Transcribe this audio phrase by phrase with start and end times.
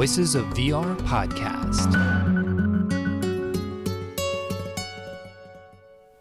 [0.00, 1.92] Voices of VR podcast.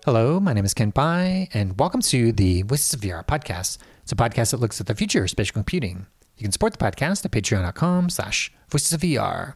[0.03, 3.77] Hello, my name is Kent Bye, and welcome to the Voices of VR podcast.
[4.03, 6.07] It's a podcast that looks at the future of spatial computing.
[6.35, 9.53] You can support the podcast at patreon.com slash voices of VR.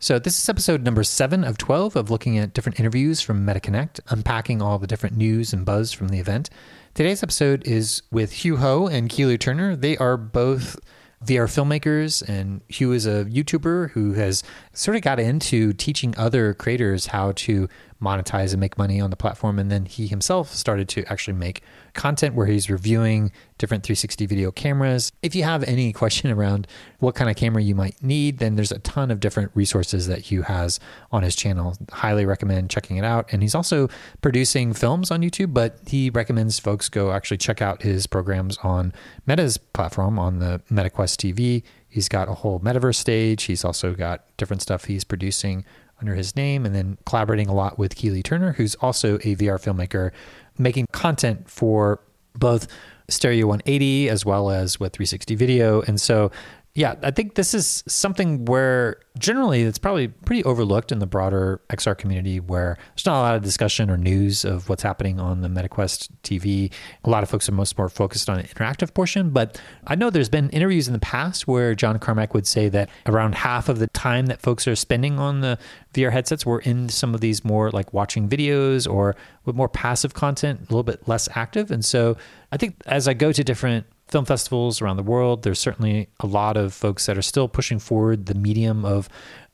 [0.00, 4.00] So this is episode number seven of 12 of looking at different interviews from MetaConnect,
[4.08, 6.50] unpacking all the different news and buzz from the event.
[6.94, 9.76] Today's episode is with Hugh Hou and Keeley Turner.
[9.76, 10.80] They are both
[11.24, 14.42] VR filmmakers, and Hugh is a YouTuber who has
[14.72, 17.68] sort of got into teaching other creators how to
[18.00, 19.58] monetize and make money on the platform.
[19.58, 24.50] And then he himself started to actually make content where he's reviewing different 360 video
[24.50, 25.12] cameras.
[25.22, 26.66] If you have any question around
[26.98, 30.20] what kind of camera you might need, then there's a ton of different resources that
[30.20, 30.80] Hugh has
[31.12, 31.76] on his channel.
[31.92, 33.30] Highly recommend checking it out.
[33.32, 33.88] And he's also
[34.22, 38.92] producing films on YouTube, but he recommends folks go actually check out his programs on
[39.26, 41.62] Meta's platform on the MetaQuest TV.
[41.88, 43.44] He's got a whole metaverse stage.
[43.44, 45.64] He's also got different stuff he's producing
[46.00, 49.62] under his name and then collaborating a lot with Keeley Turner, who's also a VR
[49.62, 50.10] filmmaker,
[50.58, 52.00] making content for
[52.34, 52.66] both
[53.08, 55.82] Stereo 180 as well as with 360 video.
[55.82, 56.30] And so
[56.74, 61.60] yeah, I think this is something where generally it's probably pretty overlooked in the broader
[61.68, 65.40] XR community where there's not a lot of discussion or news of what's happening on
[65.40, 66.72] the MetaQuest TV.
[67.02, 70.10] A lot of folks are most more focused on the interactive portion, but I know
[70.10, 73.80] there's been interviews in the past where John Carmack would say that around half of
[73.80, 75.58] the time that folks are spending on the
[75.92, 80.14] VR headsets were in some of these more like watching videos or with more passive
[80.14, 81.72] content, a little bit less active.
[81.72, 82.16] And so
[82.52, 85.42] I think as I go to different film festivals around the world.
[85.42, 89.08] There's certainly a lot of folks that are still pushing forward the medium of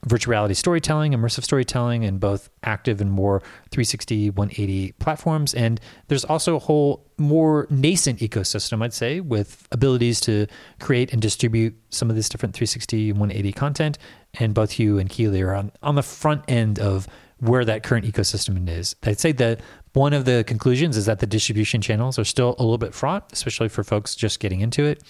[0.07, 3.41] virtual reality storytelling, immersive storytelling, in both active and more
[3.71, 5.55] 360, 180 platforms.
[5.55, 10.47] And there's also a whole more nascent ecosystem, I'd say, with abilities to
[10.81, 13.99] create and distribute some of this different 360, 180 content.
[14.35, 18.07] And both Hugh and Keeley are on, on the front end of where that current
[18.07, 18.97] ecosystem is.
[19.03, 19.61] I'd say that
[19.97, 23.33] one of the conclusions is that the distribution channels are still a little bit fraught,
[23.33, 25.03] especially for folks just getting into it.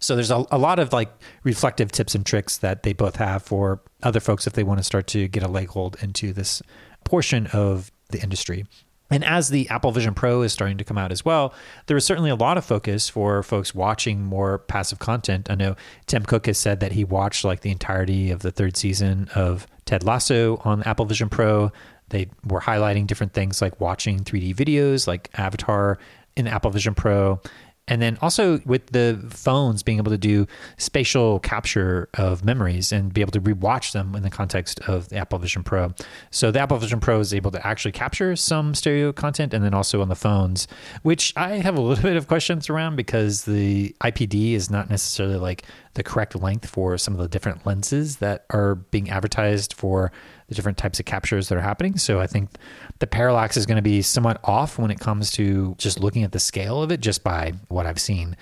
[0.00, 1.12] So there's a, a lot of like
[1.44, 4.84] reflective tips and tricks that they both have for other folks if they want to
[4.84, 6.60] start to get a leg hold into this
[7.04, 8.66] portion of the industry.
[9.12, 11.54] And as the Apple Vision Pro is starting to come out as well,
[11.86, 15.50] there is certainly a lot of focus for folks watching more passive content.
[15.50, 15.76] I know
[16.06, 19.68] Tim Cook has said that he watched like the entirety of the third season of
[19.84, 21.70] Ted Lasso on Apple Vision Pro.
[22.12, 25.98] They were highlighting different things like watching 3D videos like Avatar
[26.36, 27.40] in Apple Vision Pro.
[27.88, 30.46] And then also with the phones being able to do
[30.76, 35.16] spatial capture of memories and be able to rewatch them in the context of the
[35.16, 35.92] Apple Vision Pro.
[36.30, 39.74] So the Apple Vision Pro is able to actually capture some stereo content and then
[39.74, 40.68] also on the phones,
[41.02, 45.36] which I have a little bit of questions around because the IPD is not necessarily
[45.36, 45.64] like
[45.94, 50.10] the correct length for some of the different lenses that are being advertised for
[50.48, 51.96] the different types of captures that are happening.
[51.98, 52.50] So I think
[52.98, 56.32] the parallax is going to be somewhat off when it comes to just looking at
[56.32, 58.36] the scale of it, just by what I've seen.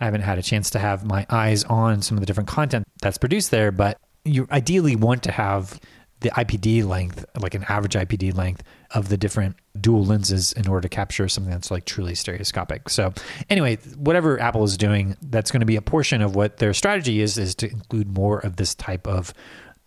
[0.00, 2.86] I haven't had a chance to have my eyes on some of the different content
[3.00, 5.80] that's produced there, but you ideally want to have
[6.20, 8.62] the IPD length, like an average IPD length
[8.92, 12.88] of the different dual lenses in order to capture something that's like truly stereoscopic.
[12.88, 13.12] So
[13.50, 17.20] anyway, whatever Apple is doing, that's going to be a portion of what their strategy
[17.20, 19.34] is, is to include more of this type of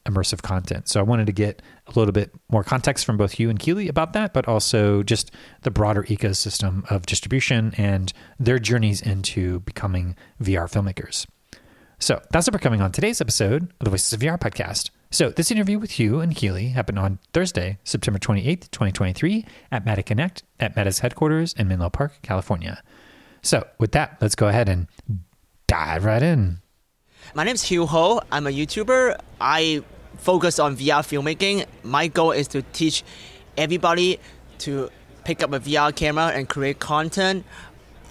[0.06, 0.88] immersive content.
[0.88, 3.88] So I wanted to get a little bit more context from both you and Keeley
[3.88, 10.16] about that, but also just the broader ecosystem of distribution and their journeys into becoming
[10.42, 11.26] VR filmmakers.
[12.00, 14.90] So that's what we're coming on today's episode of the Voices of VR podcast.
[15.12, 20.04] So this interview with Hugh and Keeley happened on Thursday, September 28th, 2023 at Meta
[20.04, 22.84] Connect at Meta's headquarters in Menlo Park, California.
[23.42, 24.88] So with that, let's go ahead and
[25.66, 26.62] dive right in.
[27.34, 28.20] My name is Hugh Hou.
[28.32, 29.20] I'm a YouTuber.
[29.42, 29.84] I
[30.18, 31.66] focus on VR filmmaking.
[31.82, 33.04] My goal is to teach
[33.58, 34.20] everybody
[34.60, 34.92] to
[35.24, 37.46] pick up a VR camera and create content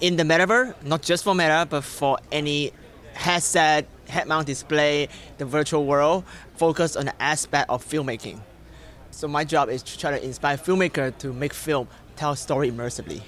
[0.01, 2.73] in the metaverse, not just for Meta, but for any
[3.13, 5.07] headset, head-mount display,
[5.37, 6.23] the virtual world.
[6.59, 8.37] Focus on the aspect of filmmaking.
[9.11, 13.21] So my job is to try to inspire filmmakers to make film, tell story immersively.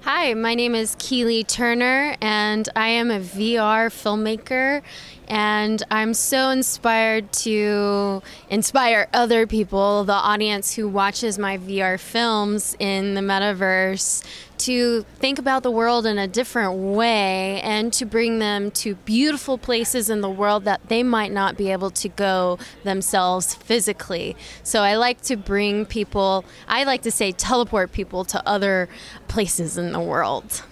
[0.00, 4.82] Hi, my name is Keeley Turner, and I am a VR filmmaker.
[5.28, 12.76] And I'm so inspired to inspire other people, the audience who watches my VR films
[12.78, 14.24] in the metaverse,
[14.56, 19.58] to think about the world in a different way and to bring them to beautiful
[19.58, 24.36] places in the world that they might not be able to go themselves physically.
[24.62, 28.88] So I like to bring people, I like to say teleport people to other
[29.28, 30.62] places in the world.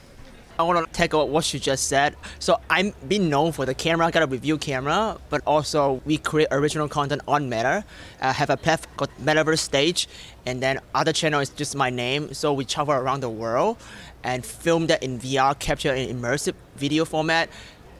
[0.58, 2.14] I want to tackle what you just said.
[2.38, 6.48] So I'm been known for the camera, got a review camera, but also we create
[6.50, 7.84] original content on Meta.
[8.20, 10.08] I have a platform called Metaverse Stage,
[10.44, 12.34] and then other channel is just my name.
[12.34, 13.78] So we travel around the world
[14.24, 17.48] and film that in VR, capture in immersive video format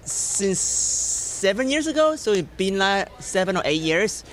[0.05, 2.17] since seven years ago.
[2.17, 4.25] So it's been like seven or eight years.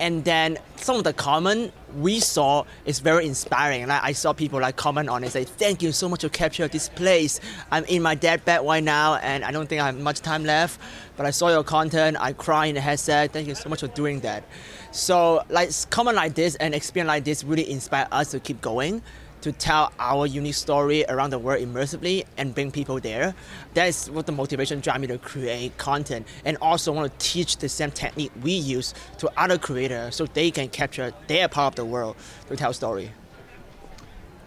[0.00, 3.86] And then some of the comment we saw is very inspiring.
[3.86, 6.28] Like I saw people like comment on it, and say, "Thank you so much to
[6.28, 7.40] capture this place.
[7.70, 10.44] I'm in my dead bed right now, and I don't think I have much time
[10.44, 10.78] left.
[11.16, 12.18] But I saw your content.
[12.20, 13.32] I cry in the headset.
[13.32, 14.44] Thank you so much for doing that."
[14.90, 19.00] So like comment like this and experience like this really inspire us to keep going
[19.44, 23.34] to tell our unique story around the world immersively and bring people there.
[23.74, 27.58] That is what the motivation drive me to create content and also want to teach
[27.58, 31.76] the same technique we use to other creators so they can capture their part of
[31.76, 32.16] the world
[32.48, 33.10] to tell story.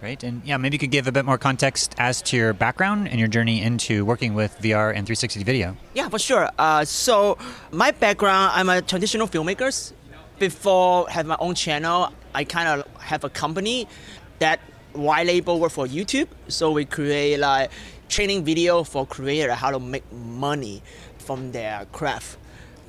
[0.01, 3.07] Right, and yeah, maybe you could give a bit more context as to your background
[3.07, 5.77] and your journey into working with VR and 360 video.
[5.94, 6.49] Yeah, for sure.
[6.57, 7.38] Uh, so
[7.71, 9.94] my background, I'm a traditional filmmaker.
[10.39, 13.88] Before have my own channel, I kind of have a company
[14.39, 14.59] that
[14.97, 16.27] white label work for YouTube.
[16.47, 17.71] So we create like
[18.09, 20.81] training video for creator how to make money
[21.19, 22.38] from their craft.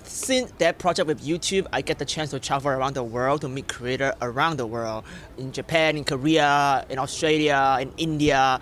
[0.05, 3.49] Since that project with YouTube, I get the chance to travel around the world to
[3.49, 5.05] meet creator around the world
[5.37, 8.59] in Japan, in Korea, in Australia, in India,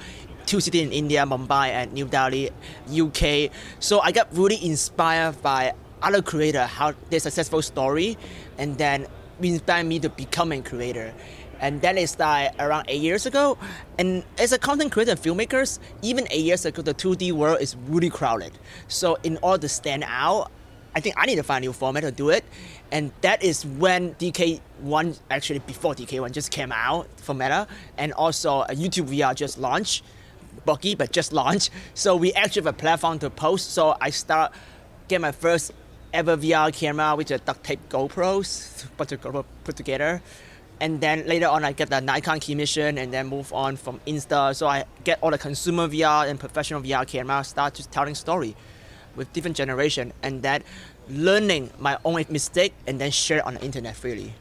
[0.47, 2.51] two cities in India, Mumbai and New Delhi,
[2.91, 3.53] UK.
[3.79, 8.19] So I got really inspired by other creator how their successful story,
[8.59, 9.07] and then
[9.41, 11.13] inspired me to become a creator
[11.61, 13.59] and that is like around eight years ago.
[13.99, 17.77] And as a content creator and filmmakers, even eight years ago, the 2D world is
[17.89, 18.53] really crowded.
[18.89, 20.51] So in order to stand out,
[20.95, 22.45] I think I need to find a new format to do it.
[22.91, 27.67] And that is when DK1, actually before DK1 just came out for Meta,
[27.99, 30.05] and also a YouTube VR just launched,
[30.65, 31.71] buggy, but just launched.
[31.95, 33.73] So we actually have a platform to post.
[33.73, 34.53] So I start
[35.09, 35.73] get my first
[36.13, 40.23] ever VR camera, which is duct tape GoPros, put together
[40.81, 44.55] and then later on I get the Nikon KeyMission and then move on from Insta.
[44.55, 48.55] So I get all the consumer VR and professional VR camera, start just telling story
[49.15, 50.63] with different generation and then
[51.09, 54.35] learning my own mistake and then share it on the internet freely.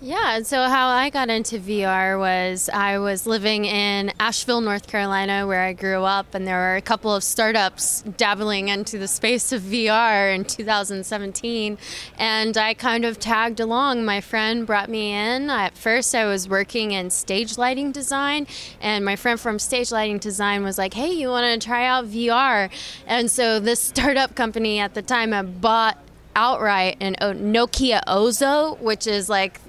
[0.00, 4.86] Yeah, and so how I got into VR was I was living in Asheville, North
[4.86, 9.08] Carolina, where I grew up, and there were a couple of startups dabbling into the
[9.08, 11.78] space of VR in 2017.
[12.18, 14.04] And I kind of tagged along.
[14.04, 15.48] My friend brought me in.
[15.48, 18.46] At first, I was working in stage lighting design,
[18.82, 22.06] and my friend from stage lighting design was like, hey, you want to try out
[22.06, 22.68] VR?
[23.06, 25.98] And so this startup company at the time had bought
[26.36, 29.60] outright an Nokia Ozo, which is like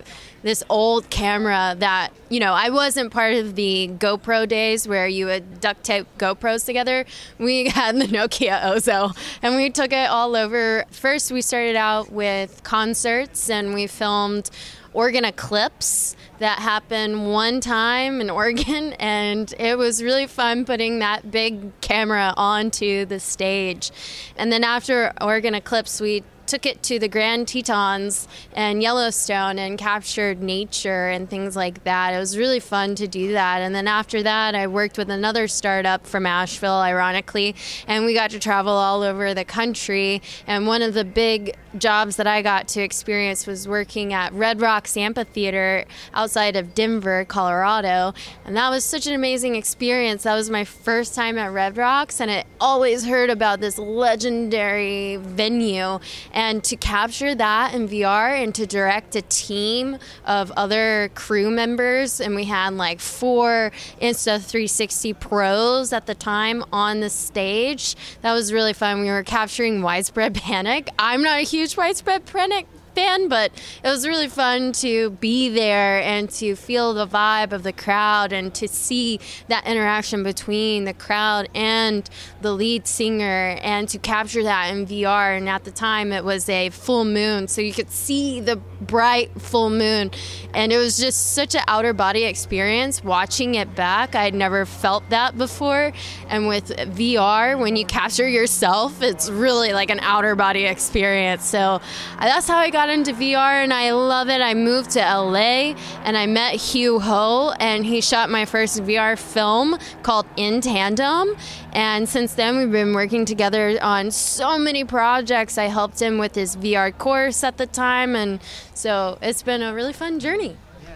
[0.45, 5.25] this old camera that you know I wasn't part of the GoPro days where you
[5.25, 7.05] would duct tape GoPros together.
[7.39, 10.85] We had the Nokia Ozo and we took it all over.
[10.91, 14.51] First, we started out with concerts and we filmed
[14.93, 21.29] Oregon Eclipse that happened one time in Oregon, and it was really fun putting that
[21.31, 23.91] big camera onto the stage.
[24.37, 29.77] And then after Oregon Eclipse, we took it to the Grand Tetons and Yellowstone and
[29.77, 32.13] captured nature and things like that.
[32.13, 33.61] It was really fun to do that.
[33.61, 37.55] And then after that, I worked with another startup from Asheville, ironically,
[37.87, 40.21] and we got to travel all over the country.
[40.47, 44.61] And one of the big jobs that I got to experience was working at Red
[44.61, 48.13] Rocks Amphitheater outside of Denver, Colorado.
[48.45, 50.23] And that was such an amazing experience.
[50.23, 55.17] That was my first time at Red Rocks, and I always heard about this legendary
[55.17, 55.99] venue.
[56.31, 62.21] And to capture that in VR and to direct a team of other crew members,
[62.21, 68.53] and we had like four Insta360 pros at the time on the stage, that was
[68.53, 69.01] really fun.
[69.01, 70.89] We were capturing widespread panic.
[70.99, 73.51] I'm not a huge huge widespread panic fan, but
[73.83, 78.31] it was really fun to be there and to feel the vibe of the crowd
[78.31, 82.09] and to see that interaction between the crowd and
[82.41, 85.37] the lead singer and to capture that in VR.
[85.37, 89.29] And at the time, it was a full moon, so you could see the bright
[89.41, 90.11] full moon.
[90.53, 94.15] And it was just such an outer body experience watching it back.
[94.15, 95.91] I'd never felt that before.
[96.29, 101.45] And with VR, when you capture yourself, it's really like an outer body experience.
[101.45, 101.81] So uh,
[102.19, 104.41] that's how I got got into VR and I love it.
[104.41, 105.73] I moved to LA
[106.03, 111.35] and I met Hugh Hou and he shot my first VR film called In Tandem.
[111.73, 115.57] And since then, we've been working together on so many projects.
[115.57, 118.15] I helped him with his VR course at the time.
[118.15, 118.39] And
[118.75, 120.55] so it's been a really fun journey.
[120.83, 120.89] Yeah.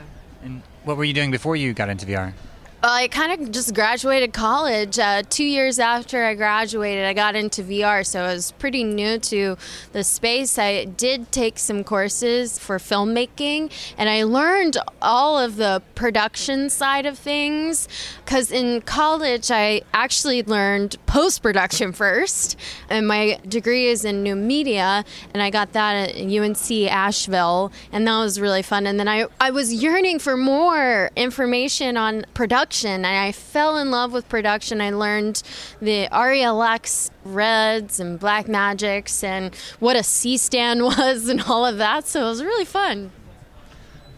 [0.43, 2.34] And what were you doing before you got into VR?
[2.81, 4.98] I kind of just graduated college.
[4.98, 9.19] Uh, two years after I graduated, I got into VR, so I was pretty new
[9.19, 9.57] to
[9.91, 10.57] the space.
[10.57, 17.05] I did take some courses for filmmaking, and I learned all of the production side
[17.05, 17.89] of things.
[18.24, 22.57] Because in college, I actually learned post production first,
[22.89, 28.07] and my degree is in new media, and I got that at UNC Asheville, and
[28.07, 28.88] that was really fun.
[28.88, 33.77] And then I, I was yearning for more information on production production and I fell
[33.77, 34.79] in love with production.
[34.79, 35.41] I learned
[35.81, 41.79] the RELX reds and black magics and what a C stand was and all of
[41.79, 42.07] that.
[42.07, 43.11] So it was really fun.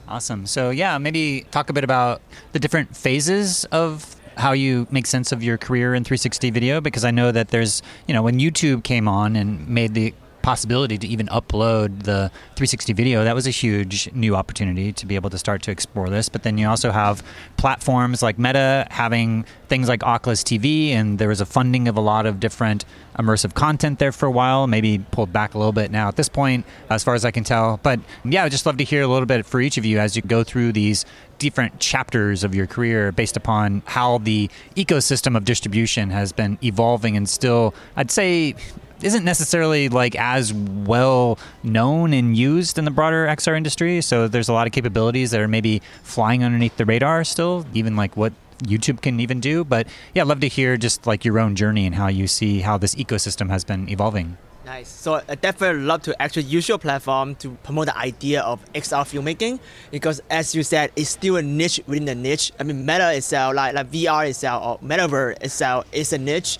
[0.08, 0.46] Awesome.
[0.46, 5.32] So yeah, maybe talk a bit about the different phases of how you make sense
[5.32, 8.84] of your career in 360 video because I know that there's, you know, when YouTube
[8.84, 13.52] came on and made the possibility to even upload the 360 video, that was a
[13.52, 16.30] huge new opportunity to be able to start to explore this.
[16.30, 17.24] But then you also have
[17.58, 22.02] platforms like Meta having things like Oculus TV, and there was a funding of a
[22.02, 22.86] lot of different
[23.18, 26.30] immersive content there for a while, maybe pulled back a little bit now at this
[26.30, 27.80] point, as far as I can tell.
[27.84, 30.16] But yeah, I'd just love to hear a little bit for each of you as
[30.16, 31.06] you go through these
[31.38, 37.18] different chapters of your career based upon how the ecosystem of distribution has been evolving
[37.18, 38.56] and still, I'd say,
[39.04, 44.02] isn't necessarily like as well known and used in the broader XR industry.
[44.02, 47.96] So there's a lot of capabilities that are maybe flying underneath the radar still, even
[47.96, 49.64] like what YouTube can even do.
[49.64, 52.60] But yeah, I'd love to hear just like your own journey and how you see
[52.62, 54.38] how this ecosystem has been evolving.
[54.64, 54.90] Nice.
[54.90, 59.04] So I definitely love to actually use your platform to promote the idea of XR
[59.04, 62.52] filmmaking because, as you said, it's still a niche within the niche.
[62.60, 66.60] I mean, Meta itself, like like VR itself or Metaverse itself, is a niche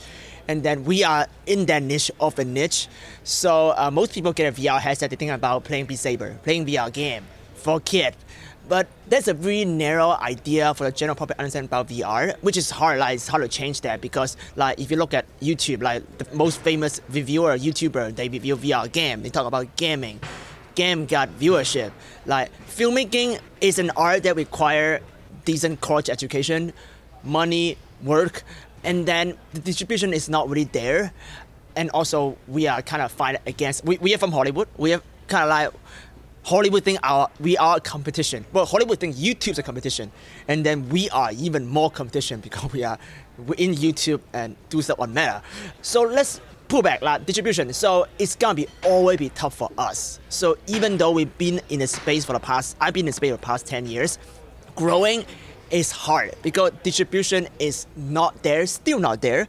[0.52, 2.90] and then we are in that niche of a niche.
[3.24, 6.66] So uh, most people get a VR headset, they think about playing Beat Saber, playing
[6.66, 7.24] VR game
[7.56, 8.18] for kids.
[8.68, 12.70] But that's a very narrow idea for the general public understand about VR, which is
[12.70, 13.00] hard.
[13.00, 16.28] Like it's hard to change that because, like, if you look at YouTube, like the
[16.36, 19.24] most famous reviewer, YouTuber, they review VR game.
[19.24, 20.20] They talk about gaming.
[20.76, 21.92] Game got viewership.
[22.26, 25.00] Like filmmaking is an art that require
[25.46, 26.74] decent college education,
[27.24, 28.44] money, work,
[28.84, 31.14] and then the distribution is not really there.
[31.76, 34.68] And also we are kind of fight against we, we are from hollywood.
[34.78, 35.74] We are kind of like
[36.44, 38.46] hollywood think our we are competition.
[38.52, 40.12] But hollywood think youtube's a competition.
[40.48, 42.98] And then we are even more competition because we are
[43.58, 45.42] in youtube and do stuff on meta
[45.82, 47.74] so let's pull back like distribution.
[47.74, 50.20] So it's gonna be always be tough for us.
[50.30, 53.32] So even though we've been in the space for the past i've been in space
[53.32, 54.18] for the past 10 years
[54.76, 55.26] growing
[55.72, 59.48] is hard because distribution is not there, still not there.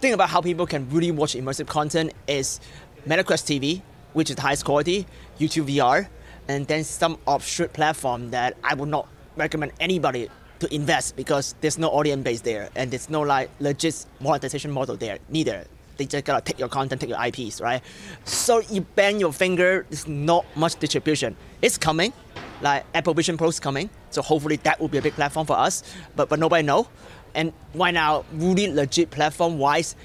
[0.00, 2.60] Think about how people can really watch immersive content is
[3.06, 5.06] MetaQuest TV, which is the highest quality,
[5.38, 6.08] YouTube VR,
[6.48, 10.28] and then some offshoot platform that I would not recommend anybody
[10.60, 14.96] to invest because there's no audience base there and there's no like legit monetization model
[14.96, 15.64] there neither.
[15.96, 17.82] They just gotta take your content, take your IPs, right?
[18.24, 21.36] So you bang your finger, there's not much distribution.
[21.62, 22.12] It's coming,
[22.60, 25.58] like Apple Vision Pro is coming, so hopefully that will be a big platform for
[25.58, 25.82] us.
[26.16, 26.88] But but nobody know.
[27.34, 29.96] And right now, really legit platform wise,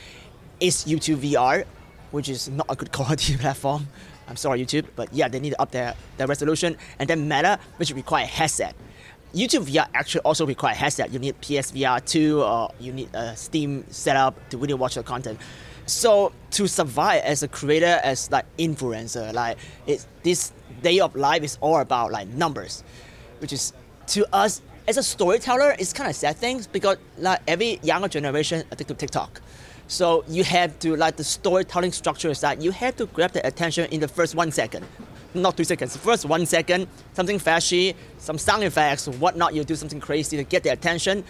[0.59, 1.65] is YouTube VR,
[2.11, 3.87] which is not a good quality platform.
[4.27, 6.77] I'm sorry, YouTube, but yeah, they need to up their, their resolution.
[6.99, 8.75] And then Meta, which require headset.
[9.33, 11.11] YouTube VR actually also require headset.
[11.11, 15.39] You need PSVR 2 or you need a Steam setup to really watch the content.
[15.87, 21.43] So to survive as a creator, as like influencer, like it, this day of life
[21.43, 22.83] is all about like numbers,
[23.39, 23.73] which is
[24.07, 28.63] to us as a storyteller, it's kind of sad things because like every younger generation
[28.71, 29.39] addicted to TikTok.
[29.87, 33.45] So you have to like the storytelling structure is that you have to grab the
[33.45, 34.85] attention in the first one second,
[35.35, 35.95] not two seconds.
[35.95, 39.53] First one second, something flashy, some sound effects, whatnot.
[39.53, 41.23] You do something crazy to get the attention,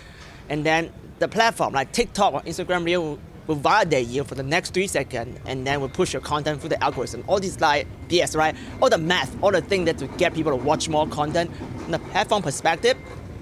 [0.47, 4.75] and then the platform like TikTok or Instagram Reel will validate you for the next
[4.75, 7.23] three seconds and then will push your content through the algorithm.
[7.25, 8.55] All these like BS, right?
[8.79, 11.49] All the math, all the thing that to get people to watch more content.
[11.79, 12.95] From the platform perspective,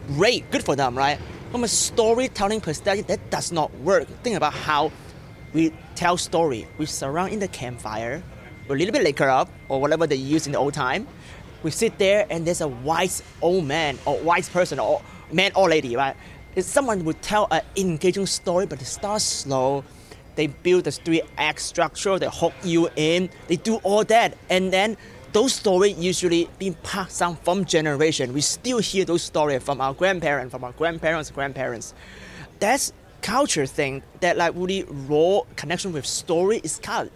[0.08, 1.20] great, good for them, right?
[1.52, 4.08] From a storytelling perspective, that does not work.
[4.24, 4.94] Think about how
[5.52, 6.66] we tell story.
[6.78, 8.24] We surround in the campfire,
[8.70, 11.06] a little bit liquor up or whatever they use in the old time.
[11.64, 15.02] We sit there and there's a wise old man or wise person or
[15.34, 16.16] man or lady, right?
[16.56, 19.84] If someone would tell an engaging story, but it starts slow,
[20.38, 24.38] they build the three act structure, they hook you in, they do all that.
[24.50, 24.96] And then
[25.34, 28.34] those stories usually being passed down from generation.
[28.34, 31.94] We still hear those stories from our grandparents, from our grandparents' grandparents.
[32.60, 37.14] That's culture thing that like really raw connection with story is kind of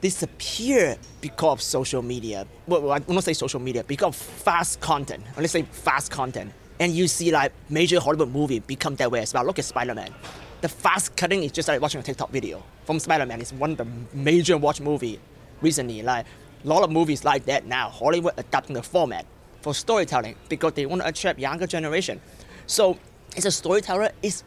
[0.00, 2.46] disappear because of social media.
[2.68, 5.24] Well, I will not say social media, because of fast content.
[5.36, 6.52] Let's say fast content.
[6.80, 9.44] and you see like major Hollywood movie become that way as well.
[9.44, 10.14] Look at Spider-Man.
[10.60, 13.40] The fast cutting is just like watching a TikTok video from Spider-Man.
[13.40, 15.20] It's one of the major watch movie
[15.60, 16.02] recently.
[16.02, 16.26] Like
[16.64, 17.90] a lot of movies like that now.
[17.90, 19.24] Hollywood adapting the format
[19.60, 22.20] for storytelling because they want to attract younger generation.
[22.66, 22.98] So
[23.36, 24.42] as a storyteller, it's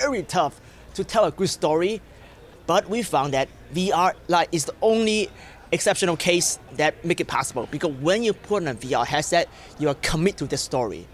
[0.00, 0.60] very tough
[0.94, 2.00] to tell a good story.
[2.66, 5.30] But we found that VR like is the only
[5.70, 9.88] exceptional case that make it possible because when you put on a VR headset, you
[9.88, 11.06] are commit to the story.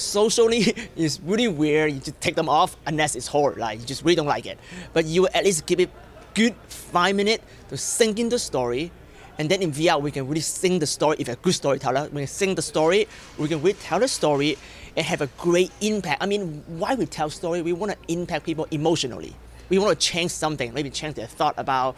[0.00, 0.60] Socially,
[0.96, 1.92] it's really weird.
[1.92, 3.56] You just take them off unless it's hard.
[3.58, 4.58] like you just really don't like it.
[4.92, 5.90] But you at least give it
[6.34, 8.90] good five minutes to sink in the story.
[9.38, 11.16] And then in VR, we can really sing the story.
[11.18, 13.08] If a good storyteller, we can sing the story.
[13.38, 14.58] We can really tell the story
[14.96, 16.22] and have a great impact.
[16.22, 17.62] I mean, why we tell story?
[17.62, 19.34] We want to impact people emotionally.
[19.70, 21.96] We want to change something, maybe change their thought about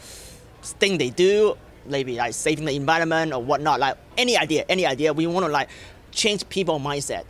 [0.63, 1.57] thing they do,
[1.87, 3.81] maybe like saving the environment or whatnot.
[3.81, 5.13] Like any idea, any idea.
[5.13, 5.69] We want to like
[6.13, 7.25] change people mindset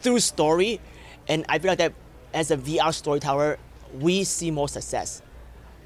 [0.00, 0.80] through story.
[1.28, 1.92] And I feel like that
[2.32, 3.58] as a VR storyteller,
[3.98, 5.22] we see more success.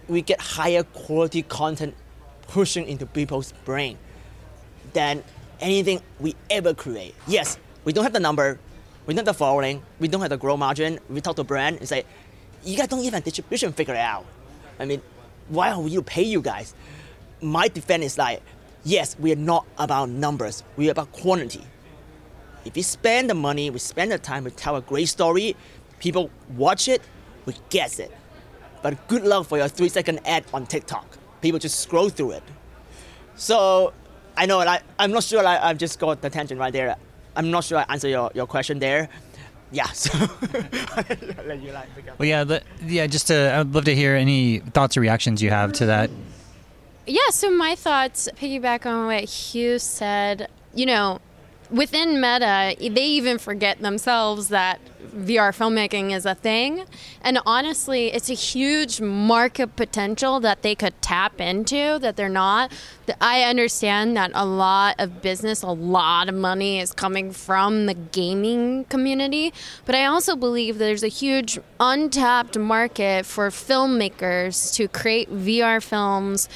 [0.09, 1.95] We get higher quality content
[2.49, 3.97] pushing into people's brain
[4.93, 5.23] than
[5.61, 7.14] anything we ever create.
[7.26, 8.59] Yes, we don't have the number,
[9.07, 10.99] we don't have the following, we don't have the grow margin.
[11.09, 12.05] We talk to brand and say,
[12.64, 14.26] you guys don't even distribution figure it out.
[14.79, 15.00] I mean,
[15.49, 16.75] why are we to pay you guys?
[17.40, 18.43] My defense is like,
[18.85, 21.64] yes, we are not about numbers, we are about quantity.
[22.64, 25.57] If we spend the money, we spend the time, we tell a great story,
[25.99, 27.02] people watch it,
[27.47, 28.12] we guess it.
[28.83, 32.43] But good luck for your three second ad on TikTok people just scroll through it.
[33.37, 33.93] So
[34.37, 36.97] I know like, I'm not sure like, I've just got the tangent right there.
[37.37, 39.09] I'm not sure I answer your, your question there.
[39.73, 40.19] Yeah, so
[41.47, 42.19] let you like pick up.
[42.19, 43.07] Well, yeah, the, yeah.
[43.07, 46.11] Just to, I'd love to hear any thoughts or reactions you have to that.
[47.07, 50.49] Yeah, so my thoughts piggyback on what Hugh said.
[50.75, 51.21] You know,
[51.71, 54.81] within Meta, they even forget themselves that
[55.15, 56.85] VR filmmaking is a thing.
[57.23, 62.73] And honestly, it's a huge market potential that they could tap into that they're not.
[63.21, 67.94] I understand that a lot of business, a lot of money is coming from the
[67.94, 69.53] gaming community,
[69.85, 76.49] but I also believe there's a huge untapped market for filmmakers to create VR films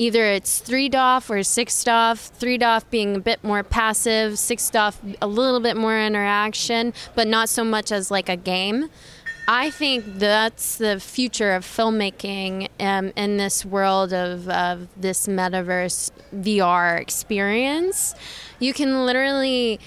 [0.00, 2.18] either it's three DOF or six DOF.
[2.18, 7.28] Three DOF being a bit more passive, six DOF a little bit more interaction, but
[7.28, 8.88] not so much as like a game.
[9.46, 16.10] I think that's the future of filmmaking um, in this world of, of this metaverse
[16.34, 18.14] VR experience.
[18.58, 19.80] You can literally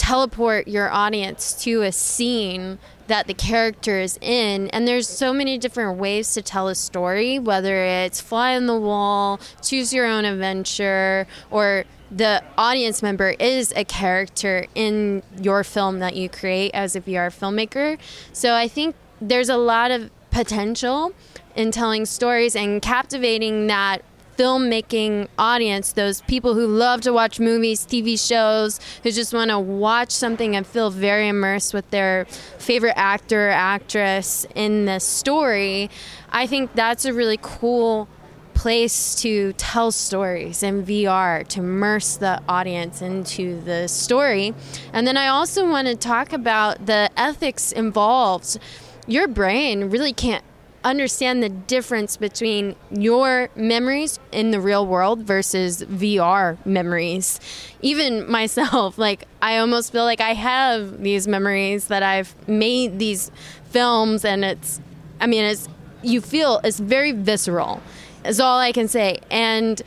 [0.00, 4.68] teleport your audience to a scene that the character is in.
[4.68, 8.78] And there's so many different ways to tell a story, whether it's fly on the
[8.78, 15.98] wall, choose your own adventure, or the audience member is a character in your film
[15.98, 17.98] that you create as a VR filmmaker.
[18.32, 21.12] So I think there's a lot of potential
[21.54, 24.02] in telling stories and captivating that
[24.40, 29.58] filmmaking audience, those people who love to watch movies, TV shows, who just want to
[29.58, 32.24] watch something and feel very immersed with their
[32.56, 35.90] favorite actor, actress in the story,
[36.30, 38.08] I think that's a really cool
[38.54, 44.54] place to tell stories in VR, to immerse the audience into the story.
[44.94, 48.58] And then I also want to talk about the ethics involved.
[49.06, 50.44] Your brain really can't
[50.84, 57.40] understand the difference between your memories in the real world versus VR memories.
[57.82, 63.30] Even myself, like, I almost feel like I have these memories that I've made these
[63.70, 64.80] films, and it's,
[65.20, 65.68] I mean, it's,
[66.02, 67.82] you feel it's very visceral,
[68.24, 69.20] is all I can say.
[69.30, 69.80] And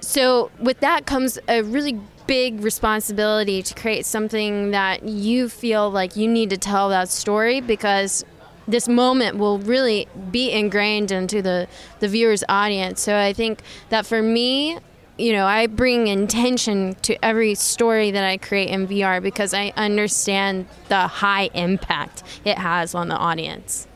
[0.00, 6.16] so, with that comes a really big responsibility to create something that you feel like
[6.16, 8.24] you need to tell that story because
[8.66, 11.68] this moment will really be ingrained into the,
[12.00, 13.00] the viewer's audience.
[13.00, 14.78] So I think that for me,
[15.18, 19.72] you know, I bring intention to every story that I create in VR because I
[19.76, 23.86] understand the high impact it has on the audience.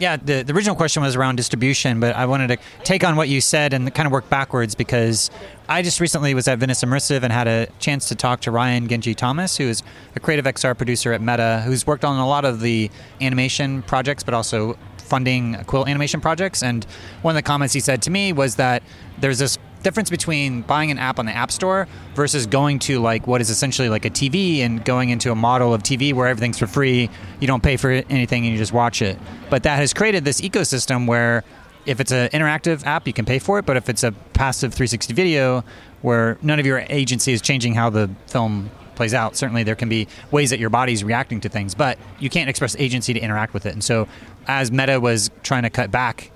[0.00, 3.28] Yeah, the, the original question was around distribution, but I wanted to take on what
[3.28, 5.30] you said and kind of work backwards because
[5.68, 8.88] I just recently was at Venice Immersive and had a chance to talk to Ryan
[8.88, 9.82] Genji Thomas, who is
[10.16, 14.22] a creative XR producer at Meta, who's worked on a lot of the animation projects,
[14.22, 16.62] but also funding Quill animation projects.
[16.62, 16.86] And
[17.20, 18.82] one of the comments he said to me was that
[19.18, 23.26] there's this difference between buying an app on the App Store versus going to like
[23.26, 26.58] what is essentially like a TV and going into a model of TV where everything's
[26.58, 29.18] for free, you don't pay for anything and you just watch it.
[29.48, 31.44] But that has created this ecosystem where
[31.86, 34.74] if it's an interactive app, you can pay for it, but if it's a passive
[34.74, 35.64] 360 video
[36.02, 39.34] where none of your agency is changing how the film plays out.
[39.34, 42.76] Certainly, there can be ways that your body's reacting to things, but you can't express
[42.76, 43.72] agency to interact with it.
[43.72, 44.06] And so,
[44.46, 46.30] as Meta was trying to cut back,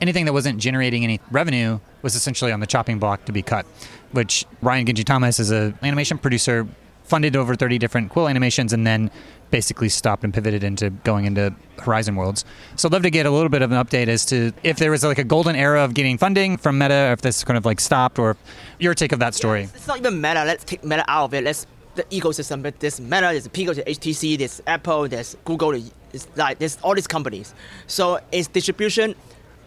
[0.00, 3.66] anything that wasn't generating any revenue was essentially on the chopping block to be cut.
[4.12, 6.66] Which Ryan Genji Thomas, is an animation producer,
[7.04, 9.10] funded over 30 different Quill animations and then
[9.50, 12.44] basically stopped and pivoted into going into Horizon Worlds.
[12.76, 14.90] So I'd love to get a little bit of an update as to if there
[14.90, 17.64] was like a golden era of getting funding from Meta, or if this kind of
[17.64, 18.36] like stopped, or
[18.78, 19.62] your take of that story.
[19.74, 20.44] It's not even Meta.
[20.44, 21.44] Let's take Meta out of it.
[21.44, 21.66] Let's
[21.98, 22.62] the ecosystem.
[22.62, 25.74] But there's Meta, there's Pico, there's HTC, there's Apple, there's Google.
[26.12, 27.54] It's like there's all these companies.
[27.86, 29.14] So it's distribution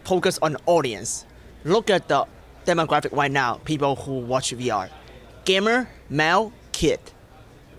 [0.04, 1.26] focused on audience.
[1.64, 2.26] Look at the
[2.66, 3.60] demographic right now.
[3.64, 4.90] People who watch VR,
[5.44, 7.00] gamer, male, kid,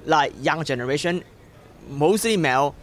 [0.05, 1.23] like young generation,
[1.89, 2.75] mostly male,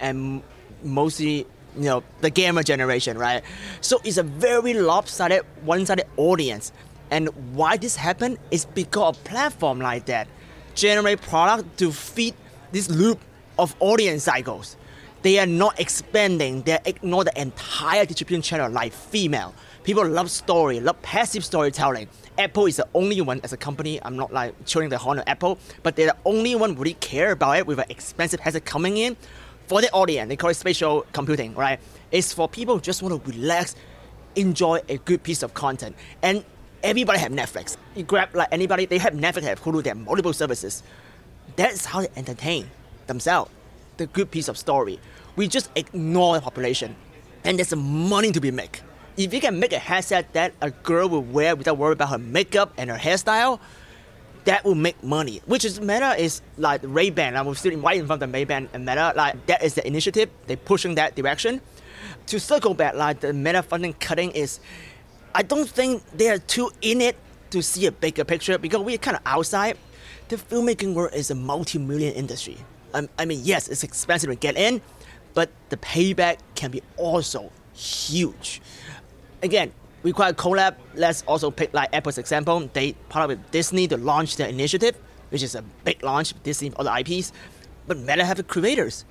[0.00, 0.42] and
[0.82, 1.46] mostly
[1.76, 3.42] you know the gamer generation, right?
[3.80, 6.72] So it's a very lopsided, one-sided audience.
[7.10, 10.26] And why this happened is because a platform like that
[10.74, 12.34] generate product to feed
[12.72, 13.20] this loop
[13.58, 14.76] of audience cycles.
[15.26, 16.62] They are not expanding.
[16.62, 19.56] They ignore the entire distribution channel like female.
[19.82, 22.06] People love story, love passive storytelling.
[22.38, 23.98] Apple is the only one as a company.
[24.04, 27.32] I'm not like cheering the horn of Apple, but they're the only one really care
[27.32, 29.16] about it with an expensive headset coming in
[29.66, 30.28] for the audience.
[30.28, 31.80] They call it spatial computing, right?
[32.12, 33.74] It's for people who just want to relax,
[34.36, 35.96] enjoy a good piece of content.
[36.22, 36.44] And
[36.84, 37.76] everybody have Netflix.
[37.96, 40.84] You grab like anybody, they have Netflix, they have Hulu, they have multiple services.
[41.56, 42.70] That's how they entertain
[43.08, 43.50] themselves.
[43.96, 45.00] The good piece of story.
[45.36, 46.96] We just ignore the population.
[47.44, 48.80] And there's money to be made.
[49.16, 52.18] If you can make a headset that a girl will wear without worrying about her
[52.18, 53.60] makeup and her hairstyle,
[54.44, 55.40] that will make money.
[55.46, 57.36] Which is Meta is like Ray Ban.
[57.36, 59.12] I'm sitting right in front of the Ray Ban and Meta.
[59.16, 60.30] Like that is the initiative.
[60.46, 61.60] They're pushing that direction.
[62.26, 64.60] To circle back, like the Meta funding cutting is,
[65.34, 67.16] I don't think they are too in it
[67.50, 69.78] to see a bigger picture because we're kind of outside.
[70.28, 72.58] The filmmaking world is a multi-million industry.
[72.94, 74.80] Um, I mean, yes, it's expensive to get in,
[75.36, 78.62] but the payback can be also huge.
[79.42, 79.70] Again,
[80.02, 80.76] require collab.
[80.94, 82.70] Let's also pick like Apple's example.
[82.72, 84.96] They partnered with Disney to launch their initiative,
[85.28, 86.32] which is a big launch.
[86.42, 87.32] Disney other IPs,
[87.86, 89.04] but Meta have the creators.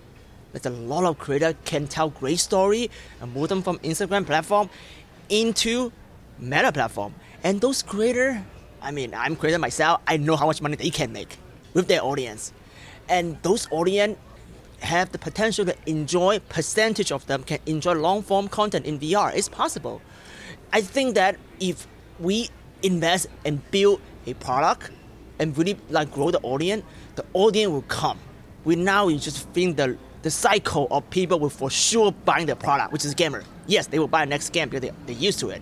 [0.52, 2.90] There's a lot of creators can tell great story
[3.22, 4.72] and move them from Instagram platform
[5.30, 5.92] into
[6.40, 7.14] Meta platform.
[7.44, 8.38] And those creators,
[8.82, 10.02] I mean, I'm creator myself.
[10.08, 11.38] I know how much money they can make
[11.76, 12.52] with their audience,
[13.10, 14.18] and those audience
[14.82, 16.40] have the potential to enjoy.
[16.40, 19.34] Percentage of them can enjoy long form content in VR.
[19.36, 20.02] It's possible.
[20.72, 21.88] I think that if
[22.20, 22.50] we
[22.84, 24.92] invest and build a product
[25.40, 26.84] and really like grow the audience,
[27.16, 28.20] the audience will come.
[28.64, 32.56] We now we just think the the cycle of people will for sure buying the
[32.56, 33.44] product, which is gamer.
[33.68, 35.62] Yes, they will buy the next game because they, they're used to it.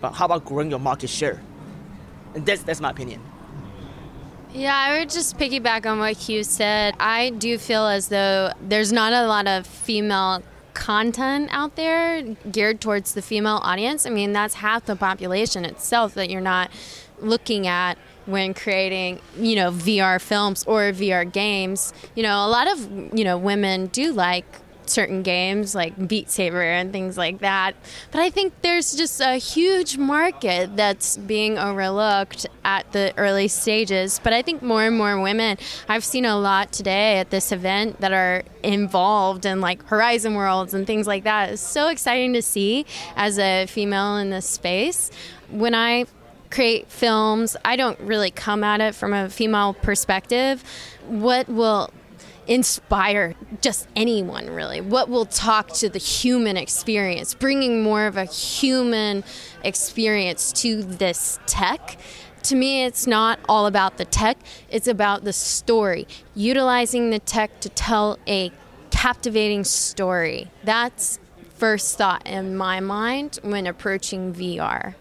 [0.00, 1.40] But how about growing your market share?
[2.34, 3.20] And that's that's my opinion.
[4.58, 6.96] Yeah, I would just piggyback on what Hugh said.
[6.98, 10.42] I do feel as though there's not a lot of female
[10.74, 14.04] content out there geared towards the female audience.
[14.04, 16.72] I mean, that's half the population itself that you're not
[17.20, 21.92] looking at when creating, you know, VR films or VR games.
[22.16, 24.44] You know, a lot of, you know, women do like
[24.90, 27.74] certain games like Beat Saber and things like that.
[28.10, 34.20] But I think there's just a huge market that's being overlooked at the early stages.
[34.22, 38.00] But I think more and more women, I've seen a lot today at this event
[38.00, 41.50] that are involved in like Horizon Worlds and things like that.
[41.50, 45.10] It's so exciting to see as a female in this space.
[45.50, 46.06] When I
[46.50, 50.64] create films, I don't really come at it from a female perspective.
[51.06, 51.90] What will
[52.48, 54.80] inspire just anyone really.
[54.80, 59.22] What will talk to the human experience bringing more of a human
[59.62, 61.98] experience to this tech?
[62.44, 64.38] To me it's not all about the tech.
[64.70, 68.50] It's about the story utilizing the tech to tell a
[68.90, 70.50] captivating story.
[70.64, 71.18] That's
[71.54, 74.94] first thought in my mind when approaching vr.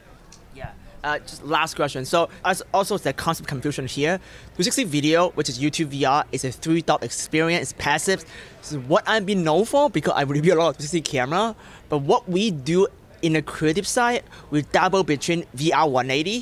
[1.03, 2.05] Uh, just last question.
[2.05, 4.17] So, as also the concept confusion here.
[4.55, 7.71] 360 video, which is YouTube VR, is a three dot experience.
[7.71, 8.25] It's passive.
[8.63, 11.55] Is what I'm being known for because I review a lot of 360 camera.
[11.89, 12.87] But what we do
[13.21, 16.41] in the creative side, we double between VR 180,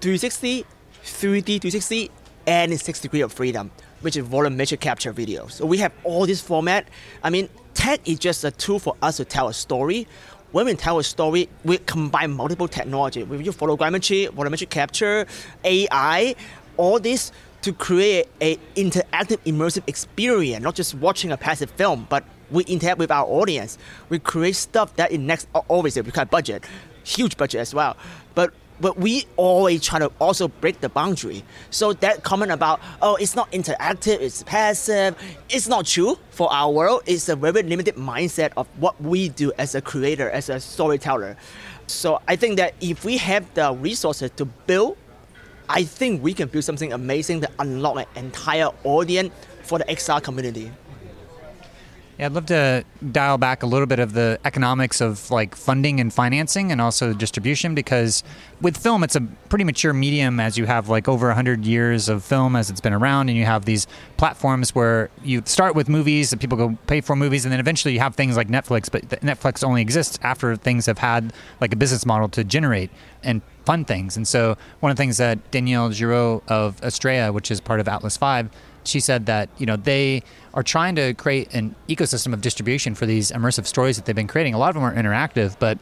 [0.00, 0.64] 360,
[1.02, 2.10] 3D 360,
[2.46, 5.46] and 6 degree of freedom, which is volumetric capture video.
[5.46, 6.88] So we have all this format.
[7.22, 10.06] I mean, tech is just a tool for us to tell a story.
[10.54, 13.24] When we tell a story, we combine multiple technology.
[13.24, 15.26] We use photogrammetry, volumetric capture,
[15.64, 16.36] AI,
[16.76, 22.22] all this to create a interactive, immersive experience, not just watching a passive film, but
[22.52, 23.78] we interact with our audience.
[24.10, 26.64] We create stuff that in next always require budget,
[27.02, 27.96] huge budget as well.
[28.36, 31.44] But but we always try to also break the boundary.
[31.70, 35.16] So that comment about oh it's not interactive, it's passive,
[35.48, 37.02] it's not true for our world.
[37.06, 41.36] It's a very limited mindset of what we do as a creator, as a storyteller.
[41.86, 44.96] So I think that if we have the resources to build,
[45.68, 49.32] I think we can build something amazing that unlock an entire audience
[49.62, 50.70] for the XR community.
[52.18, 55.98] Yeah, I'd love to dial back a little bit of the economics of like funding
[55.98, 58.22] and financing and also distribution because
[58.60, 62.22] with film it's a pretty mature medium as you have like over 100 years of
[62.22, 66.32] film as it's been around and you have these platforms where you start with movies
[66.32, 69.02] and people go pay for movies and then eventually you have things like Netflix but
[69.20, 72.90] Netflix only exists after things have had like a business model to generate
[73.24, 74.16] and fund things.
[74.16, 77.88] And so one of the things that Danielle Giraud of Astrea, which is part of
[77.88, 78.48] Atlas V,
[78.84, 80.22] she said that you know they
[80.54, 84.26] are trying to create an ecosystem of distribution for these immersive stories that they've been
[84.26, 84.54] creating.
[84.54, 85.78] A lot of them are interactive, but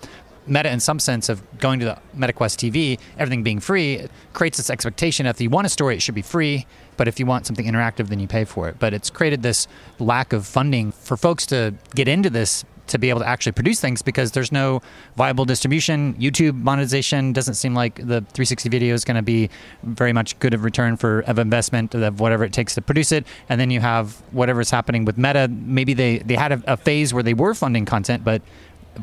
[0.46, 4.70] Meta, in some sense, of going to the MetaQuest TV, everything being free, creates this
[4.70, 6.66] expectation that if you want a story, it should be free.
[6.96, 8.76] But if you want something interactive, then you pay for it.
[8.78, 13.10] But it's created this lack of funding for folks to get into this to be
[13.10, 14.80] able to actually produce things because there's no
[15.16, 16.14] viable distribution.
[16.14, 19.50] YouTube monetization doesn't seem like the 360 video is going to be
[19.82, 23.26] very much good of return for of investment of whatever it takes to produce it.
[23.48, 25.48] And then you have whatever's happening with Meta.
[25.48, 28.42] Maybe they they had a, a phase where they were funding content, but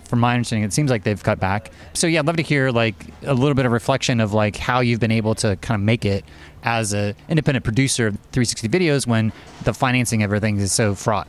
[0.04, 1.72] from my understanding, it seems like they've cut back.
[1.94, 4.82] So yeah, I'd love to hear like a little bit of reflection of like how
[4.82, 6.24] you've been able to kind of make it
[6.64, 9.32] as an independent producer of 360 videos when
[9.64, 11.28] the financing of everything is so fraught.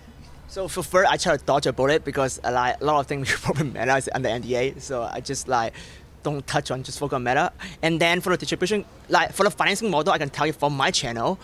[0.51, 3.07] So for first, I try to dodge a bullet because uh, like a lot of
[3.07, 4.81] things probably Meta is under NDA.
[4.81, 5.75] So I just like
[6.25, 7.53] don't touch on just focus on Meta.
[7.83, 10.77] And then for the distribution, like for the financing model, I can tell you from
[10.77, 11.39] my channel,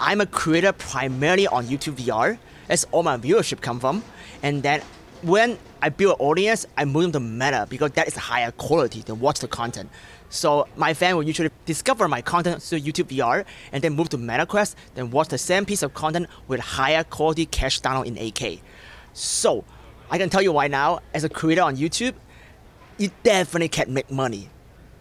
[0.00, 2.36] I'm a creator primarily on YouTube VR.
[2.66, 4.02] That's all my viewership come from.
[4.42, 4.82] And then
[5.22, 9.02] when I build an audience, I move them to Meta because that is higher quality
[9.04, 9.88] to watch the content.
[10.30, 14.18] So my fan will usually discover my content through YouTube VR and then move to
[14.18, 18.60] MetaQuest, then watch the same piece of content with higher quality cache download in 8K.
[19.14, 19.64] So
[20.10, 22.14] I can tell you right now, as a creator on YouTube,
[22.98, 24.50] you definitely can make money.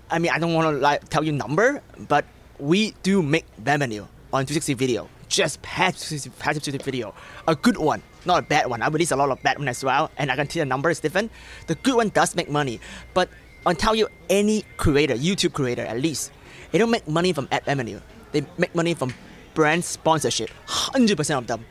[0.10, 2.26] I mean, I don't want to like tell you number, but
[2.60, 5.10] we do make revenue on 360 video.
[5.28, 7.14] Just passive 360 video,
[7.50, 8.82] a good one, not a bad one.
[8.82, 10.90] I release a lot of bad ones as well, and I can tell the number
[10.90, 11.34] is different.
[11.68, 12.80] The good one does make money,
[13.14, 13.30] but
[13.66, 16.32] I'll tell you any creator, YouTube creator at least,
[16.72, 18.00] they don't make money from ad revenue.
[18.32, 19.14] They make money from
[19.54, 20.50] brand sponsorship.
[20.68, 21.66] 100% of them.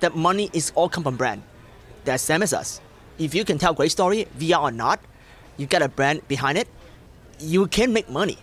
[0.00, 1.42] That money is all come from brand.
[2.04, 2.80] They're same as us.
[3.18, 5.00] If you can tell great story, VR or not,
[5.56, 6.68] you got a brand behind it,
[7.38, 8.38] you can make money.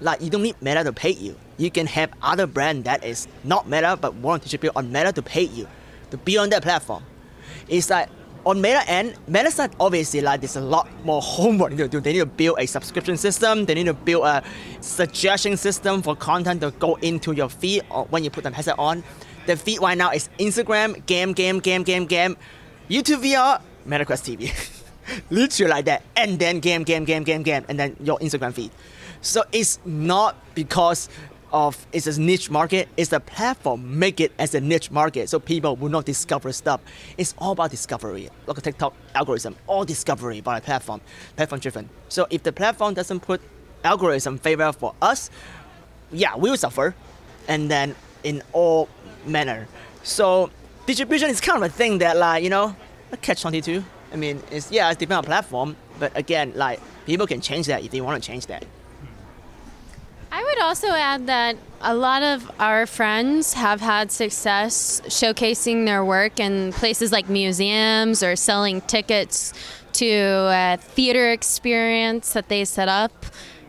[0.00, 1.36] Like you don't need Meta to pay you.
[1.58, 5.12] You can have other brand that is not Meta but want to distribute on Meta
[5.12, 5.66] to pay you
[6.10, 7.04] to be on that platform.
[7.68, 8.08] It's like
[8.46, 12.00] on Meta end, Meta side obviously like there's a lot more homework to do.
[12.00, 13.66] They need to build a subscription system.
[13.66, 14.44] They need to build a
[14.80, 19.02] suggestion system for content to go into your feed when you put the headset on.
[19.46, 22.36] The feed right now is Instagram, game, game, game, game, game,
[22.88, 24.72] YouTube VR, MetaQuest TV.
[25.30, 26.04] Literally like that.
[26.16, 28.70] And then game, game, game, game, game, and then your Instagram feed.
[29.22, 31.08] So it's not because
[31.52, 32.88] of it's a niche market.
[32.96, 36.80] It's the platform make it as a niche market, so people will not discover stuff.
[37.16, 38.28] It's all about discovery.
[38.46, 41.00] Look at TikTok algorithm, all discovery by the platform,
[41.36, 41.88] platform driven.
[42.08, 43.40] So if the platform doesn't put
[43.84, 45.30] algorithm favor for us,
[46.12, 46.94] yeah, we will suffer,
[47.48, 48.88] and then in all
[49.24, 49.68] manner.
[50.02, 50.50] So
[50.86, 52.76] distribution is kind of a thing that like you know,
[53.12, 53.84] a catch twenty two.
[54.12, 57.84] I mean, it's yeah, it's depending on platform, but again, like people can change that
[57.84, 58.64] if they want to change that.
[60.32, 66.04] I would also add that a lot of our friends have had success showcasing their
[66.04, 69.52] work in places like museums or selling tickets
[69.94, 73.26] to a theater experience that they set up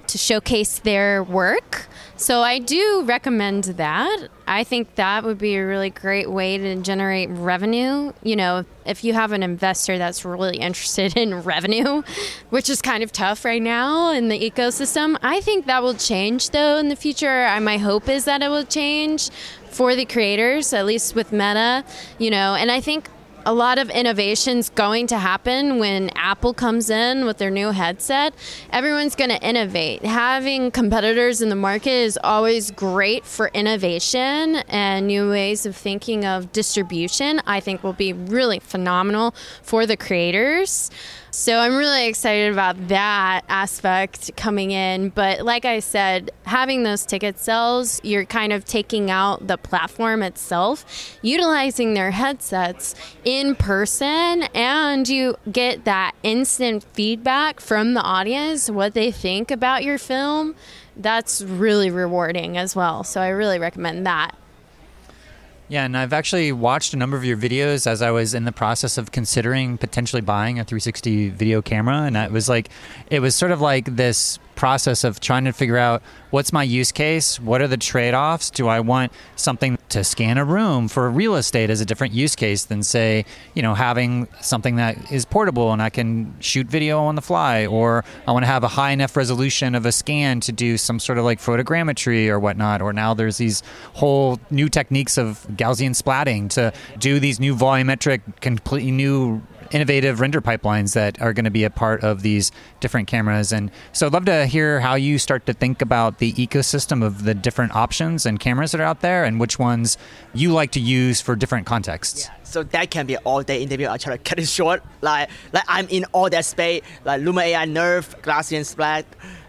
[0.08, 1.88] to showcase their work.
[2.18, 4.30] So I do recommend that.
[4.48, 8.12] I think that would be a really great way to generate revenue.
[8.24, 12.02] You know, if you have an investor that's really interested in revenue,
[12.50, 16.50] which is kind of tough right now in the ecosystem, I think that will change
[16.50, 17.48] though in the future.
[17.62, 19.30] My hope is that it will change
[19.70, 21.86] for the creators, at least with Meta,
[22.18, 23.10] you know, and I think
[23.48, 28.34] a lot of innovations going to happen when Apple comes in with their new headset.
[28.72, 30.04] Everyone's going to innovate.
[30.04, 36.26] Having competitors in the market is always great for innovation and new ways of thinking
[36.26, 37.42] of distribution.
[37.48, 40.92] I think will be really phenomenal for the creators.
[41.38, 45.10] So I'm really excited about that aspect coming in.
[45.10, 50.24] But like I said, having those ticket sales, you're kind of taking out the platform
[50.24, 50.84] itself,
[51.22, 58.96] utilizing their headsets in person, and you get that instant feedback from the audience, what
[58.96, 60.56] they think about your film.
[60.96, 63.04] That's really rewarding as well.
[63.04, 64.36] So I really recommend that.
[65.70, 68.54] Yeah, and I've actually watched a number of your videos as I was in the
[68.54, 72.04] process of considering potentially buying a 360 video camera.
[72.04, 72.70] And it was like,
[73.12, 76.92] it was sort of like this process of trying to figure out what's my use
[76.92, 77.40] case?
[77.40, 78.50] What are the trade offs?
[78.50, 82.36] Do I want something to scan a room for real estate as a different use
[82.36, 87.00] case than, say, you know, having something that is portable and I can shoot video
[87.00, 87.66] on the fly?
[87.66, 91.00] Or I want to have a high enough resolution of a scan to do some
[91.00, 92.82] sort of like photogrammetry or whatnot.
[92.82, 98.22] Or now there's these whole new techniques of Gaussian splatting to do these new volumetric,
[98.42, 99.42] completely new
[99.74, 103.52] innovative render pipelines that are going to be a part of these different cameras.
[103.52, 107.24] And so I'd love to hear how you start to think about the ecosystem of
[107.24, 109.98] the different options and cameras that are out there and which ones
[110.34, 112.26] you like to use for different contexts.
[112.26, 112.34] Yeah.
[112.44, 113.90] So that can be all day interview.
[113.90, 114.82] I try to cut it short.
[115.02, 119.06] Like like I'm in all that space, like Luma AI NeRF, Gaussian Splat,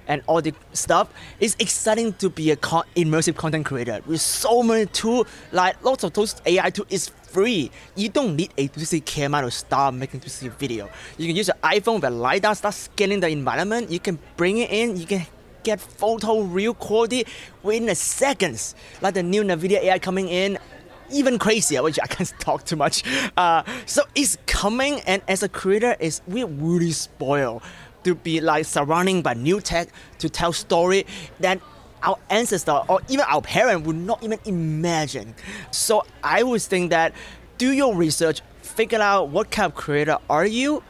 [0.09, 1.13] and all the stuff.
[1.39, 5.27] It's exciting to be a con- immersive content creator with so many tools.
[5.53, 7.71] Like lots of those AI tools is free.
[7.95, 10.89] You don't need a 360 camera to start making 360 video.
[11.19, 13.91] You can use your iPhone with a LiDAR, start scanning the environment.
[13.91, 14.97] You can bring it in.
[14.97, 15.27] You can
[15.63, 17.27] get photo real quality
[17.63, 18.75] within seconds.
[19.03, 20.59] Like the new NVIDIA AI coming in,
[21.11, 23.03] even crazier, which I can't talk too much.
[23.37, 27.63] Uh, so it's coming, and as a creator, is we really spoiled
[28.05, 31.07] to be like surrounding by new tech to tell story
[31.41, 31.61] that
[32.03, 35.35] our ancestor or even our parent would not even imagine.
[35.71, 37.13] So I would think that
[37.59, 40.83] do your research, figure out what kind of creator are you.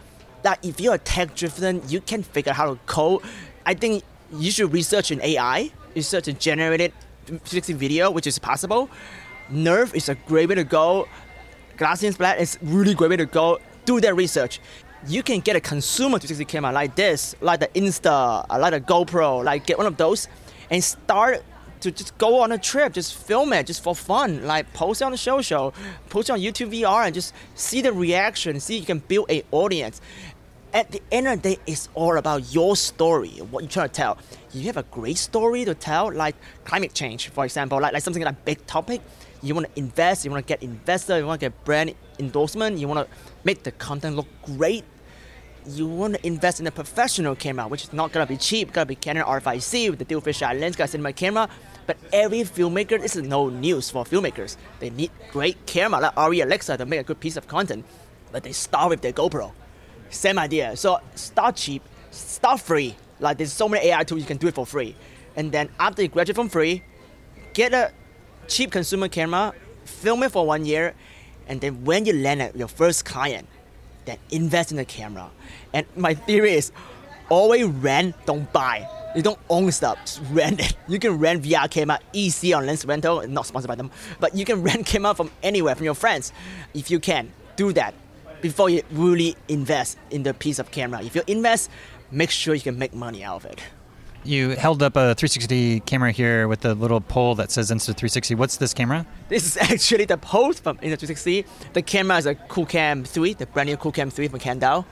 [0.42, 3.22] That if you're tech driven, you can figure out how to code.
[3.66, 6.92] I think you should research in AI, research in generated
[7.26, 8.88] 360 video, which is possible.
[9.50, 11.08] NeRF is a great way to go.
[11.76, 13.58] Gaussian Splat is really great way to go.
[13.84, 14.60] Do that research
[15.06, 18.80] you can get a consumer 360 camera like this, like the Insta, uh, like the
[18.80, 20.28] GoPro, like get one of those
[20.70, 21.42] and start
[21.80, 25.04] to just go on a trip, just film it, just for fun, like post it
[25.04, 25.72] on the show show,
[26.08, 29.44] post it on YouTube VR and just see the reaction, see you can build a
[29.52, 30.00] audience.
[30.74, 33.94] At the end of the day, it's all about your story, what you're trying to
[33.94, 34.18] tell.
[34.52, 36.34] You have a great story to tell, like
[36.64, 39.00] climate change, for example, like, like something like a big topic.
[39.40, 42.78] You want to invest, you want to get investor, you want to get brand endorsement,
[42.78, 43.16] you want to
[43.48, 44.84] make the content look great
[45.66, 48.72] you want to invest in a professional camera, which is not gonna be cheap.
[48.72, 51.48] Gotta be Canon R5C with the dual fisheye lens, got cinema camera.
[51.86, 54.56] But every filmmaker, this is no news for filmmakers.
[54.80, 57.84] They need great camera like Arri Alexa to make a good piece of content.
[58.32, 59.52] But they start with their GoPro.
[60.10, 60.76] Same idea.
[60.76, 62.96] So start cheap, start free.
[63.20, 64.94] Like there's so many AI tools you can do it for free.
[65.36, 66.82] And then after you graduate from free,
[67.52, 67.92] get a
[68.46, 70.94] cheap consumer camera, film it for one year,
[71.48, 73.48] and then when you land at your first client,
[74.04, 75.30] then invest in the camera.
[75.72, 76.72] And my theory is
[77.28, 78.88] always rent, don't buy.
[79.16, 80.74] You don't own stuff, just rent it.
[80.88, 84.44] You can rent VR camera easy on Lens Rental, not sponsored by them, but you
[84.44, 86.32] can rent camera from anywhere, from your friends.
[86.74, 87.94] If you can, do that
[88.40, 91.02] before you really invest in the piece of camera.
[91.02, 91.70] If you invest,
[92.10, 93.60] make sure you can make money out of it.
[94.24, 98.36] You held up a 360 camera here with the little pole that says Insta360.
[98.36, 99.06] What's this camera?
[99.28, 101.46] This is actually the pole from Insta360.
[101.72, 104.84] The camera is a QooCam 3, the brand new QooCam 3 from Kandao.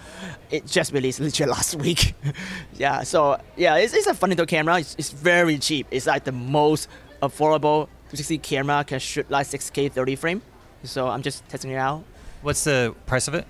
[0.51, 2.15] It just released literally last week.
[2.77, 4.79] yeah, so yeah, it's, it's a funny little camera.
[4.79, 5.87] It's, it's very cheap.
[5.91, 6.89] It's like the most
[7.21, 10.43] affordable 360 camera can shoot like 6K 30 frame.
[10.85, 12.05] So I'm just testing it out.
[12.43, 13.45] What's the price of it?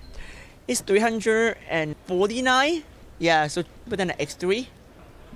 [0.66, 2.82] It's 349.
[3.18, 4.66] Yeah, so but then the X3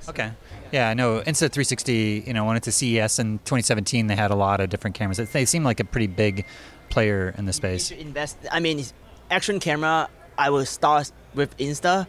[0.09, 0.33] Okay.
[0.73, 4.61] Yeah, I know Insta360, you know, went into CES in 2017, they had a lot
[4.61, 5.19] of different cameras.
[5.19, 6.47] They seem like a pretty big
[6.91, 7.91] player in the space.
[7.91, 8.37] invest.
[8.51, 8.85] I mean,
[9.31, 10.09] action camera,
[10.39, 12.07] I will start with Insta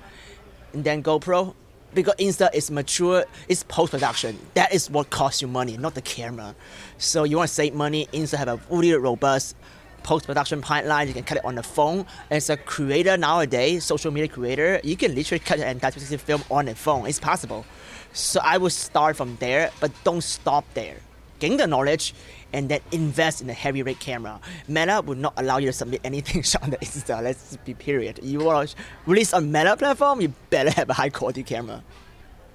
[0.73, 1.53] and then GoPro
[1.93, 4.39] because Insta is mature, it's post production.
[4.53, 6.55] That is what costs you money, not the camera.
[6.97, 9.55] So you want to save money, Insta have a fully robust
[10.03, 11.07] post production pipeline.
[11.07, 12.05] You can cut it on the phone.
[12.29, 16.67] As a creator nowadays, social media creator, you can literally cut an entire film on
[16.67, 17.07] a phone.
[17.07, 17.65] It's possible.
[18.13, 20.97] So I would start from there, but don't stop there.
[21.39, 22.13] Gain the knowledge
[22.53, 24.39] and then invest in a heavy rate camera.
[24.67, 27.21] Meta would not allow you to submit anything shot on the Insta.
[27.23, 28.19] Let's be period.
[28.21, 28.75] You want to
[29.05, 31.83] release on Meta platform, you better have a high quality camera.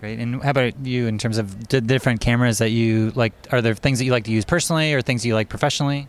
[0.00, 0.18] Great.
[0.18, 3.32] And how about you in terms of the different cameras that you like?
[3.50, 6.06] Are there things that you like to use personally or things you like professionally?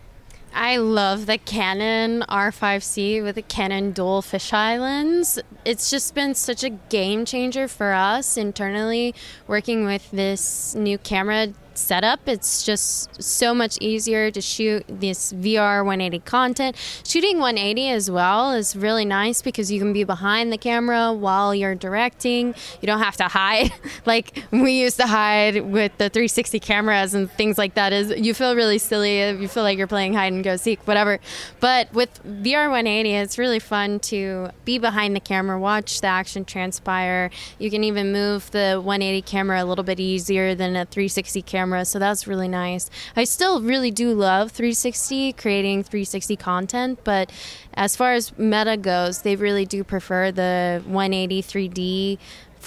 [0.54, 5.40] I love the Canon R5C with the Canon dual fisheye lens.
[5.66, 9.14] It's just been such a game changer for us internally
[9.48, 12.28] working with this new camera setup.
[12.28, 16.76] It's just so much easier to shoot this VR 180 content.
[17.06, 21.54] Shooting 180 as well is really nice because you can be behind the camera while
[21.54, 22.56] you're directing.
[22.82, 23.72] You don't have to hide
[24.06, 27.94] like we used to hide with the 360 cameras and things like that.
[27.94, 29.20] Is you feel really silly.
[29.20, 31.20] You feel like you're playing hide and go seek, whatever.
[31.60, 36.46] But with VR 180, it's really fun to be behind the camera, watch the action
[36.46, 37.30] transpire.
[37.60, 41.67] You can even move the 180 camera a little bit easier than a 360 camera
[41.68, 42.90] camera, so that's really nice.
[43.16, 47.32] I still really do love 360, creating 360 content, but
[47.74, 52.18] as far as meta goes, they really do prefer the 180 3D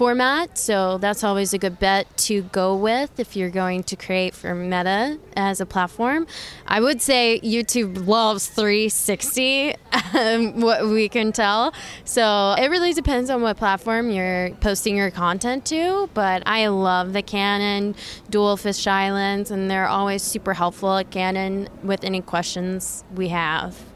[0.00, 0.56] format.
[0.56, 4.54] So that's always a good bet to go with if you're going to create for
[4.54, 6.26] Meta as a platform.
[6.66, 9.74] I would say YouTube loves 360,
[10.14, 11.74] um, what we can tell.
[12.06, 16.08] So it really depends on what platform you're posting your content to.
[16.14, 17.94] But I love the Canon
[18.30, 23.89] dual fisheye lens, and they're always super helpful at Canon with any questions we have.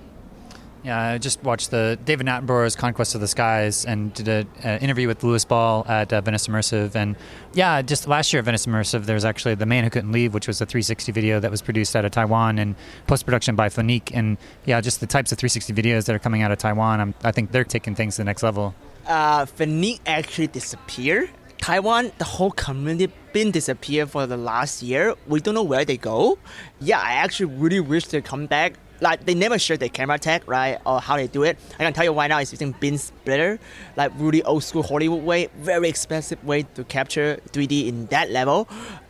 [0.84, 5.08] Yeah, I just watched the David Attenborough's Conquest of the Skies and did an interview
[5.08, 6.94] with Lewis Ball at uh, Venice Immersive.
[6.94, 7.16] And
[7.54, 10.34] yeah, just last year at Venice Immersive, there was actually The Man Who Couldn't Leave,
[10.34, 12.74] which was a 360 video that was produced out of Taiwan and
[13.06, 14.10] post production by Funique.
[14.12, 17.14] And yeah, just the types of 360 videos that are coming out of Taiwan, I'm,
[17.24, 18.74] i think they're taking things to the next level.
[19.06, 21.30] Uh, Funique actually disappeared.
[21.62, 25.14] Taiwan, the whole community been disappeared for the last year.
[25.26, 26.38] We don't know where they go.
[26.78, 28.74] Yeah, I actually really wish they come back
[29.04, 31.58] like they never share their camera tech, right, or how they do it.
[31.78, 33.60] I can tell you right now, it's using beam splitter,
[33.96, 38.66] like really old school Hollywood way, very expensive way to capture 3D in that level.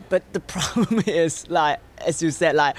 [0.09, 2.75] But the problem is, like as you said, like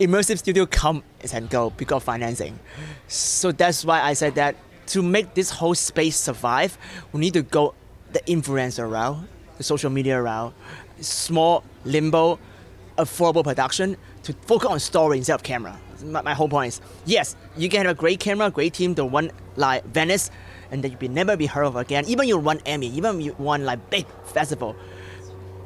[0.00, 2.58] immersive studio come and go because of financing.
[3.06, 4.56] So that's why I said that
[4.88, 6.76] to make this whole space survive,
[7.12, 7.74] we need to go
[8.12, 9.24] the influencer route,
[9.58, 10.52] the social media route,
[11.00, 12.40] small, limbo,
[12.98, 17.36] affordable production to focus on story instead of camera my, my whole point is yes,
[17.56, 20.30] you can have a great camera, great team, the one like Venice,
[20.70, 22.04] and then you will never be heard of again.
[22.06, 24.76] Even you won Emmy, even you won like big festival.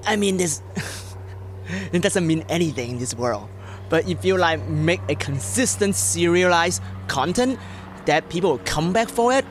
[0.07, 0.63] I mean, this
[1.93, 3.49] it doesn't mean anything in this world.
[3.89, 7.59] But if you like make a consistent serialized content
[8.07, 9.45] that people will come back for it,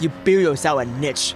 [0.00, 1.34] you build yourself a niche,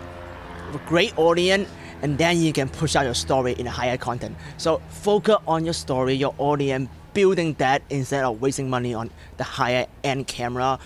[0.72, 1.68] a great audience,
[2.02, 4.36] and then you can push out your story in a higher content.
[4.58, 9.44] So focus on your story, your audience, building that instead of wasting money on the
[9.44, 10.78] higher end camera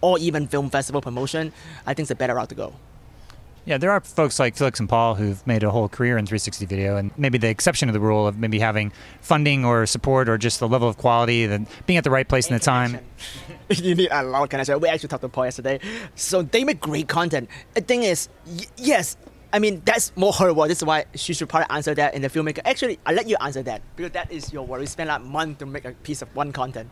[0.00, 1.52] or even film festival promotion,
[1.84, 2.72] I think it's a better route to go.
[3.64, 6.66] Yeah, there are folks like Felix and Paul who've made a whole career in 360
[6.66, 10.38] video, and maybe the exception to the rule of maybe having funding or support or
[10.38, 12.98] just the level of quality, and being at the right place in the time.
[13.70, 14.80] you need a lot of connection.
[14.80, 15.78] We actually talked to Paul yesterday.
[16.16, 17.48] So they make great content.
[17.74, 19.16] The thing is, y- yes,
[19.52, 20.68] I mean, that's more her work.
[20.68, 22.60] This is why she should probably answer that in the filmmaker.
[22.64, 24.80] Actually, I'll let you answer that because that is your work.
[24.80, 26.88] You spend like a month to make a piece of one content.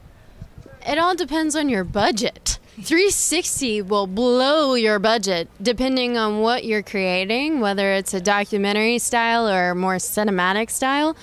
[0.87, 2.59] It all depends on your budget.
[2.77, 9.49] 360 will blow your budget depending on what you're creating, whether it's a documentary style
[9.49, 11.15] or more cinematic style.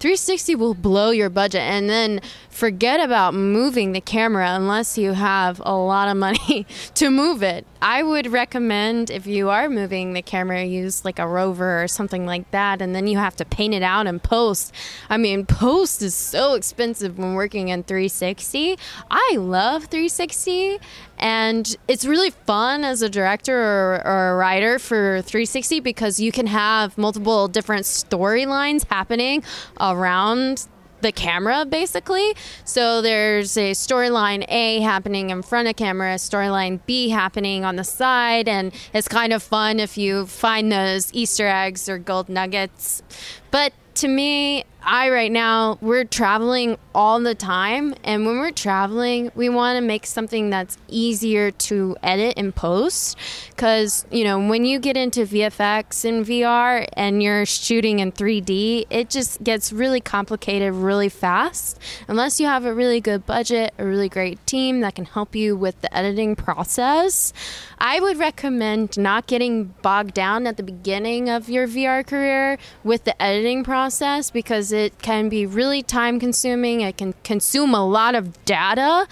[0.00, 2.20] 360 will blow your budget and then
[2.54, 7.66] forget about moving the camera unless you have a lot of money to move it.
[7.82, 12.24] I would recommend if you are moving the camera, use like a rover or something
[12.26, 14.72] like that, and then you have to paint it out and post.
[15.10, 18.78] I mean, post is so expensive when working in 360.
[19.10, 20.78] I love 360
[21.18, 26.32] and it's really fun as a director or, or, a writer for 360 because you
[26.32, 29.42] can have multiple different storylines happening
[29.80, 30.66] around
[31.04, 32.34] the camera basically.
[32.64, 37.84] So there's a storyline a happening in front of camera storyline b happening on the
[37.84, 43.02] side and it's kind of fun if you find those easter eggs or gold nuggets.
[43.50, 49.32] But to me I right now we're traveling all the time and when we're traveling
[49.34, 53.18] we want to make something that's easier to edit and post
[53.56, 58.86] cuz you know when you get into VFX and VR and you're shooting in 3D
[58.90, 63.84] it just gets really complicated really fast unless you have a really good budget a
[63.84, 67.32] really great team that can help you with the editing process.
[67.78, 73.04] I would recommend not getting bogged down at the beginning of your VR career with
[73.04, 76.80] the editing process because it can be really time consuming.
[76.80, 79.06] It can consume a lot of data.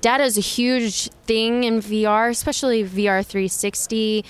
[0.00, 4.24] Data is a huge thing in VR, especially VR 360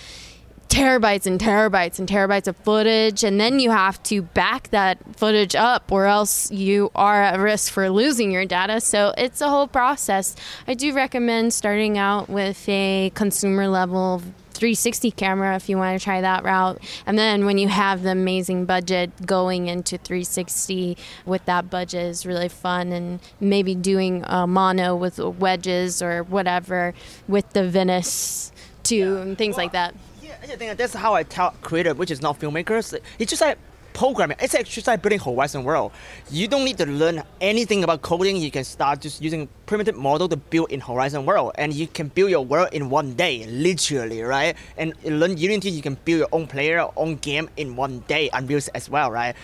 [0.69, 5.55] terabytes and terabytes and terabytes of footage and then you have to back that footage
[5.55, 9.69] up or else you are at risk for losing your data so it's a whole
[9.69, 10.35] process
[10.67, 14.21] i do recommend starting out with a consumer level
[14.57, 16.83] 360 camera if you want to try that route.
[17.07, 22.27] And then when you have the amazing budget, going into 360 with that budget is
[22.27, 22.93] really fun.
[22.93, 26.95] And maybe doing a mono with wedges or whatever
[27.29, 28.53] with the Venice
[28.83, 29.95] too, and things like that.
[30.23, 32.99] Yeah, I think that's how I tell creative, which is not filmmakers.
[33.19, 33.59] It's just like
[33.97, 34.37] programming.
[34.41, 35.91] It's actually like building Horizon World.
[36.31, 38.37] You don't need to learn anything about coding.
[38.37, 42.09] You can start just using primitive model to build in Horizon World, and you can
[42.09, 44.55] build your world in one day, literally, right?
[44.77, 48.61] And learn Unity, you can build your own player, own game in one day, Unreal
[48.75, 49.35] as well, right?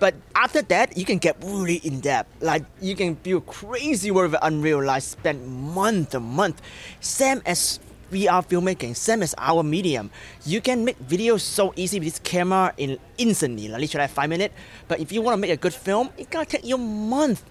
[0.00, 2.42] But after that, you can get really in depth.
[2.42, 6.60] Like you can build crazy world with Unreal, like spend month a month.
[6.98, 7.78] Same as
[8.12, 10.10] VR filmmaking, same as our medium.
[10.44, 14.54] You can make videos so easy with this camera in instantly, like literally five minutes.
[14.86, 17.42] But if you want to make a good film, it gotta take you month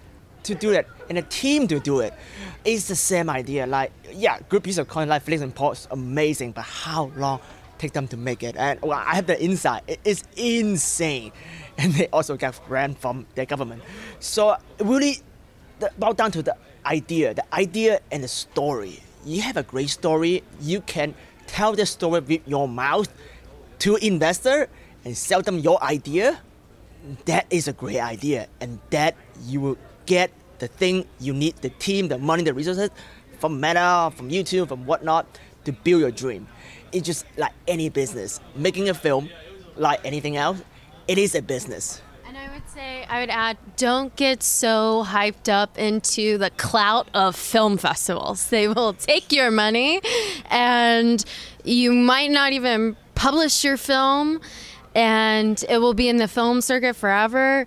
[0.44, 2.14] to do it and a team to do it.
[2.64, 3.66] It's the same idea.
[3.66, 7.40] Like, yeah, good piece of content like Felix and Paul, amazing, but how long
[7.78, 8.56] take them to make it?
[8.56, 9.82] And well, I have the insight.
[9.86, 11.32] It is insane.
[11.78, 13.82] And they also get grant from their government.
[14.20, 15.16] So really
[15.98, 16.54] bow down to the
[16.84, 21.14] idea, the idea and the story you have a great story, you can
[21.46, 23.12] tell the story with your mouth
[23.80, 24.68] to investor
[25.04, 26.40] and sell them your idea,
[27.24, 28.48] that is a great idea.
[28.60, 29.16] And that
[29.46, 32.90] you will get the thing you need, the team, the money, the resources
[33.38, 35.26] from Meta, from YouTube, from whatnot
[35.64, 36.46] to build your dream.
[36.92, 38.40] It's just like any business.
[38.54, 39.28] Making a film,
[39.76, 40.62] like anything else,
[41.08, 42.00] it is a business
[42.72, 48.48] say I would add don't get so hyped up into the clout of film festivals.
[48.48, 50.00] They will take your money
[50.46, 51.22] and
[51.64, 54.40] you might not even publish your film
[54.94, 57.66] and it will be in the film circuit forever.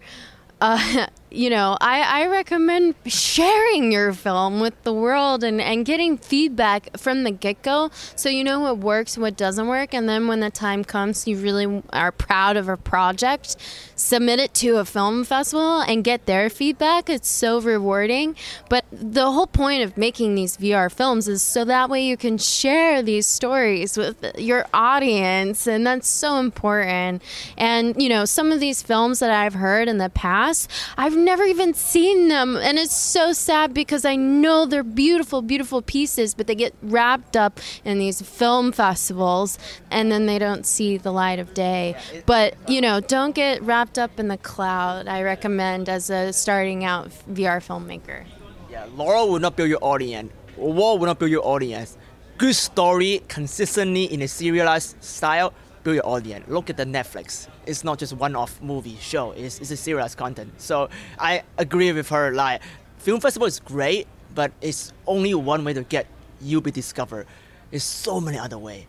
[0.62, 6.18] Uh, you know, I, I recommend sharing your film with the world and, and getting
[6.18, 9.94] feedback from the get go so you know what works, what doesn't work.
[9.94, 13.58] And then when the time comes, you really are proud of a project,
[13.96, 17.10] submit it to a film festival and get their feedback.
[17.10, 18.36] It's so rewarding.
[18.70, 22.38] But the whole point of making these VR films is so that way you can
[22.38, 25.68] share these stories with your audience.
[25.68, 27.22] And that's so important.
[27.58, 31.44] And, you know, some of these films that I've heard in the past, I've never
[31.44, 32.58] even seen them.
[32.58, 37.36] And it's so sad because I know they're beautiful, beautiful pieces, but they get wrapped
[37.38, 39.58] up in these film festivals
[39.92, 41.96] and then they don't see the light of day.
[42.26, 46.84] But, you know, don't get wrapped up in the cloud, I recommend as a starting
[46.84, 48.26] out VR filmmaker.
[48.70, 50.32] Yeah, Laurel will not build your audience.
[50.58, 51.98] Wall will not build your audience.
[52.38, 56.48] Good story consistently in a serialized style build your audience.
[56.50, 57.48] Look at the Netflix.
[57.66, 59.32] It's not just one-off movie show.
[59.32, 60.60] It's, it's a serialized content.
[60.60, 62.34] So I agree with her.
[62.34, 62.62] Like,
[62.98, 66.08] film festival is great, but it's only one way to get
[66.42, 67.28] you be discovered.
[67.72, 68.88] There's so many other way.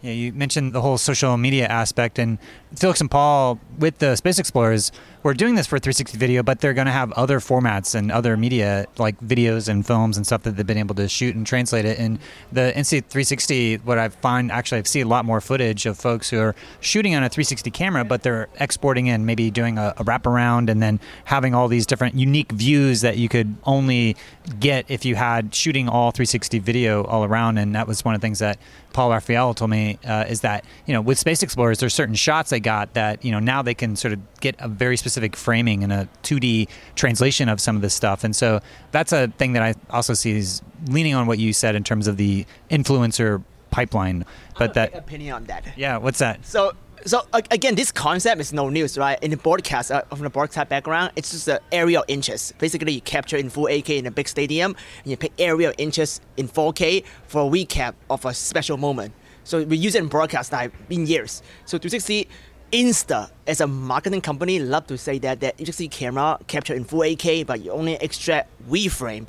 [0.00, 2.38] Yeah, you mentioned the whole social media aspect, and
[2.76, 4.92] Felix and Paul with the Space Explorers
[5.22, 8.36] we're doing this for 360 video, but they're going to have other formats and other
[8.36, 11.84] media like videos and films and stuff that they've been able to shoot and translate
[11.84, 11.98] it.
[11.98, 12.18] And
[12.52, 16.38] the Insta360, what I find actually, I've seen a lot more footage of folks who
[16.38, 20.70] are shooting on a 360 camera, but they're exporting in, maybe doing a, a wraparound
[20.70, 24.16] and then having all these different unique views that you could only
[24.60, 27.58] get if you had shooting all 360 video all around.
[27.58, 28.58] And that was one of the things that
[28.92, 32.50] Paul Raphael told me uh, is that, you know, with Space Explorers, there's certain shots
[32.50, 35.34] they got that, you know, now they can sort of get a very specific specific
[35.34, 38.24] framing and a 2D translation of some of this stuff.
[38.24, 41.74] And so that's a thing that I also see is leaning on what you said
[41.74, 44.26] in terms of the influencer pipeline.
[44.58, 45.64] But that opinion on that.
[45.76, 46.44] Yeah, what's that?
[46.44, 46.72] So
[47.06, 49.22] so again, this concept is no news, right?
[49.22, 52.58] In the broadcast, uh, from the broadcast background, it's just an area of interest.
[52.58, 55.76] Basically, you capture in full 8K in a big stadium, and you pick area of
[55.78, 59.14] interest in 4K for a recap of a special moment.
[59.48, 61.42] So we use it in broadcast time in years.
[61.64, 62.28] So 360
[62.72, 67.00] Insta, as a marketing company, love to say that that HXC camera capture in full
[67.00, 69.26] 8K, but you only extract we frame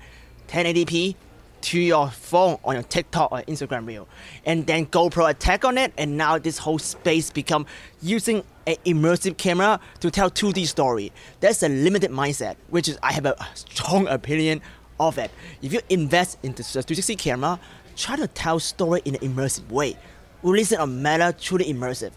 [0.49, 1.15] 1080p
[1.61, 4.09] to your phone on your TikTok or Instagram reel,
[4.45, 7.65] and then GoPro attack on it, and now this whole space become
[8.01, 11.13] using an immersive camera to tell 2D story.
[11.39, 14.61] That's a limited mindset, which is I have a strong opinion
[14.99, 15.31] of it.
[15.61, 17.57] If you invest into the 360 camera,
[17.95, 19.95] try to tell story in an immersive way
[20.43, 22.11] releasing a Meta truly immersive.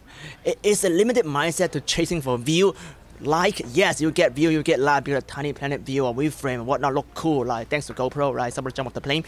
[0.44, 2.74] It is a limited mindset to chasing for view.
[3.20, 6.30] Like, yes, you get view, you get live, you get a tiny planet view or
[6.30, 8.52] frame and whatnot look cool, like thanks to GoPro, right?
[8.52, 9.24] Somebody jump off the plane.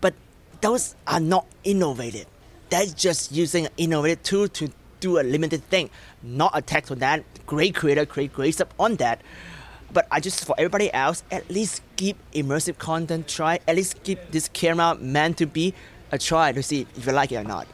[0.00, 0.14] But
[0.60, 2.26] those are not innovative.
[2.72, 5.90] that's just using an innovative tool to do a limited thing,
[6.22, 7.22] not a text on that.
[7.44, 9.20] Great creator, create great stuff on that.
[9.92, 13.60] But I just for everybody else, at least give immersive content try.
[13.68, 15.74] At least give this camera meant to be
[16.10, 17.66] a try to see if you like it or not.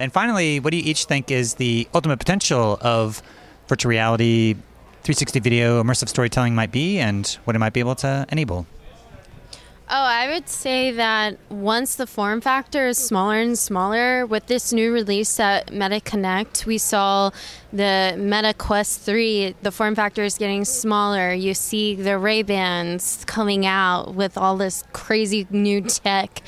[0.00, 3.22] And finally, what do you each think is the ultimate potential of
[3.68, 4.54] virtual reality,
[5.02, 8.66] 360 video, immersive storytelling might be, and what it might be able to enable?
[9.86, 14.72] Oh, I would say that once the form factor is smaller and smaller, with this
[14.72, 17.30] new release at Meta Connect, we saw
[17.70, 21.34] the Meta Quest 3, the form factor is getting smaller.
[21.34, 26.40] You see the Ray-Bans coming out with all this crazy new tech.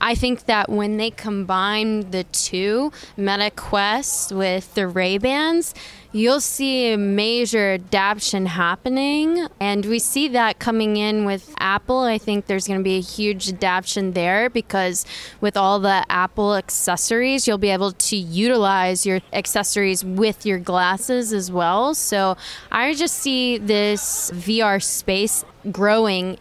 [0.00, 5.74] I think that when they combine the two, Meta Quest with the Ray Bans,
[6.12, 9.46] you'll see a major adaptation happening.
[9.60, 12.00] And we see that coming in with Apple.
[12.00, 15.04] I think there's going to be a huge adaptation there because
[15.40, 21.32] with all the Apple accessories, you'll be able to utilize your accessories with your glasses
[21.32, 21.94] as well.
[21.94, 22.36] So
[22.70, 26.38] I just see this VR space growing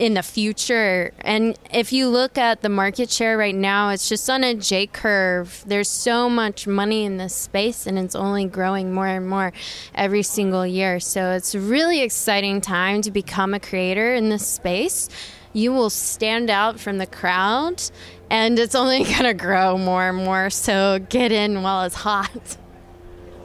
[0.00, 1.12] in the future.
[1.20, 4.86] And if you look at the market share right now, it's just on a J
[4.86, 5.62] curve.
[5.66, 9.52] There's so much money in this space, and it's only growing more and more
[9.94, 11.00] every single year.
[11.00, 15.10] So it's a really exciting time to become a creator in this space.
[15.52, 17.82] You will stand out from the crowd,
[18.30, 20.48] and it's only going to grow more and more.
[20.48, 22.56] So get in while it's hot.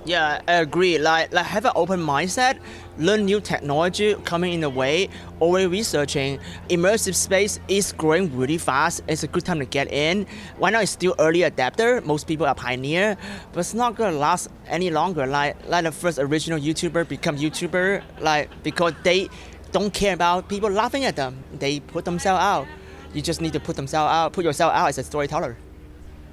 [0.05, 0.99] Yeah, I agree.
[0.99, 2.59] Like, like have an open mindset,
[2.97, 6.39] learn new technology coming in the way, always researching.
[6.69, 9.01] Immersive space is growing really fast.
[9.07, 10.25] It's a good time to get in.
[10.57, 10.83] Why not?
[10.83, 12.01] It's still early adapter.
[12.01, 13.17] Most people are pioneer,
[13.51, 15.25] but it's not gonna last any longer.
[15.25, 19.29] Like, like the first original YouTuber become YouTuber, like because they
[19.71, 21.43] don't care about people laughing at them.
[21.53, 22.67] They put themselves out.
[23.13, 25.57] You just need to put themselves out, put yourself out as a storyteller.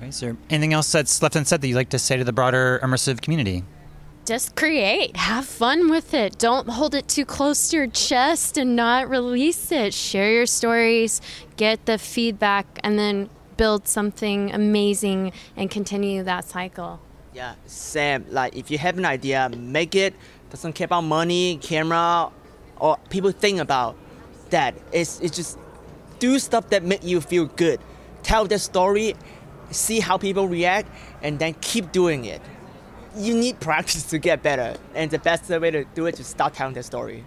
[0.00, 2.80] Is there anything else that's left unsaid that you'd like to say to the broader
[2.82, 3.64] immersive community?
[4.25, 5.16] Just create.
[5.16, 6.39] Have fun with it.
[6.39, 9.93] Don't hold it too close to your chest and not release it.
[9.93, 11.20] Share your stories,
[11.57, 17.01] get the feedback, and then build something amazing and continue that cycle.
[17.35, 20.14] Yeah, Sam, like if you have an idea, make it.
[20.51, 22.31] Doesn't care about money, camera,
[22.77, 23.97] or people think about
[24.51, 24.75] that.
[24.93, 25.59] It's, it's just
[26.18, 27.81] do stuff that make you feel good.
[28.23, 29.16] Tell the story
[29.73, 30.89] see how people react,
[31.23, 32.41] and then keep doing it.
[33.16, 36.24] You need practice to get better, and the best way to do it is to
[36.24, 37.24] start telling the story.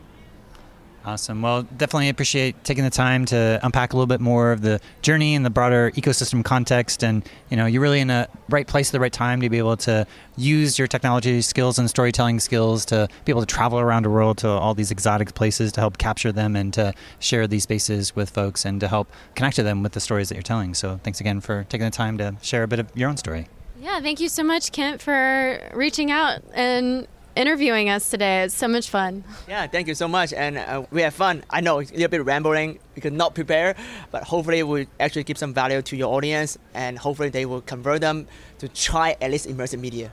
[1.05, 1.43] Awesome.
[1.43, 5.35] Well, definitely appreciate taking the time to unpack a little bit more of the journey
[5.35, 7.03] and the broader ecosystem context.
[7.03, 9.59] And you know, you're really in a right place at the right time to be
[9.59, 14.03] able to use your technology skills and storytelling skills to be able to travel around
[14.03, 17.63] the world to all these exotic places to help capture them and to share these
[17.63, 20.73] spaces with folks and to help connect to them with the stories that you're telling.
[20.73, 23.47] So, thanks again for taking the time to share a bit of your own story.
[23.85, 28.41] Yeah, thank you so much, Kent, for reaching out and interviewing us today.
[28.41, 29.23] It's so much fun.
[29.47, 30.33] Yeah, thank you so much.
[30.33, 31.43] And uh, we have fun.
[31.51, 33.77] I know it's a little bit rambling because not prepared,
[34.09, 38.01] but hopefully we actually give some value to your audience and hopefully they will convert
[38.01, 38.27] them
[38.57, 40.11] to try at least immersive media.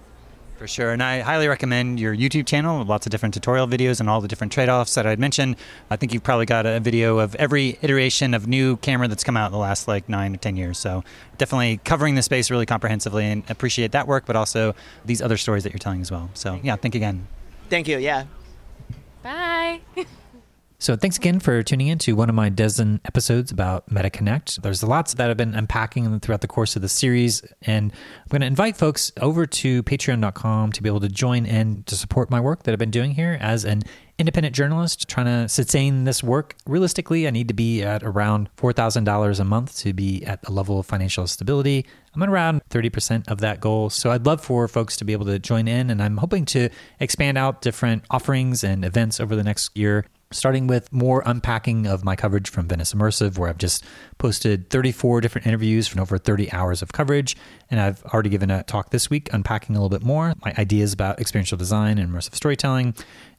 [0.62, 0.92] For sure.
[0.92, 4.20] And I highly recommend your YouTube channel with lots of different tutorial videos and all
[4.20, 5.56] the different trade offs that I'd mentioned.
[5.90, 9.36] I think you've probably got a video of every iteration of new camera that's come
[9.36, 10.78] out in the last like nine or 10 years.
[10.78, 11.02] So
[11.36, 15.64] definitely covering the space really comprehensively and appreciate that work, but also these other stories
[15.64, 16.30] that you're telling as well.
[16.34, 17.26] So yeah, thank you again.
[17.68, 17.98] Thank you.
[17.98, 18.26] Yeah.
[19.24, 19.80] Bye.
[20.82, 24.62] So thanks again for tuning in to one of my dozen episodes about MetaConnect.
[24.62, 28.40] There's lots that I've been unpacking throughout the course of the series, and I'm going
[28.40, 32.40] to invite folks over to patreon.com to be able to join in to support my
[32.40, 33.84] work that I've been doing here as an
[34.18, 36.56] independent journalist trying to sustain this work.
[36.66, 40.80] Realistically, I need to be at around $4,000 a month to be at a level
[40.80, 41.86] of financial stability.
[42.12, 43.88] I'm at around 30% of that goal.
[43.88, 46.70] So I'd love for folks to be able to join in, and I'm hoping to
[46.98, 52.04] expand out different offerings and events over the next year starting with more unpacking of
[52.04, 53.84] my coverage from Venice Immersive, where I've just
[54.18, 57.36] posted 34 different interviews from over 30 hours of coverage.
[57.70, 60.92] And I've already given a talk this week unpacking a little bit more my ideas
[60.92, 62.94] about experiential design and immersive storytelling.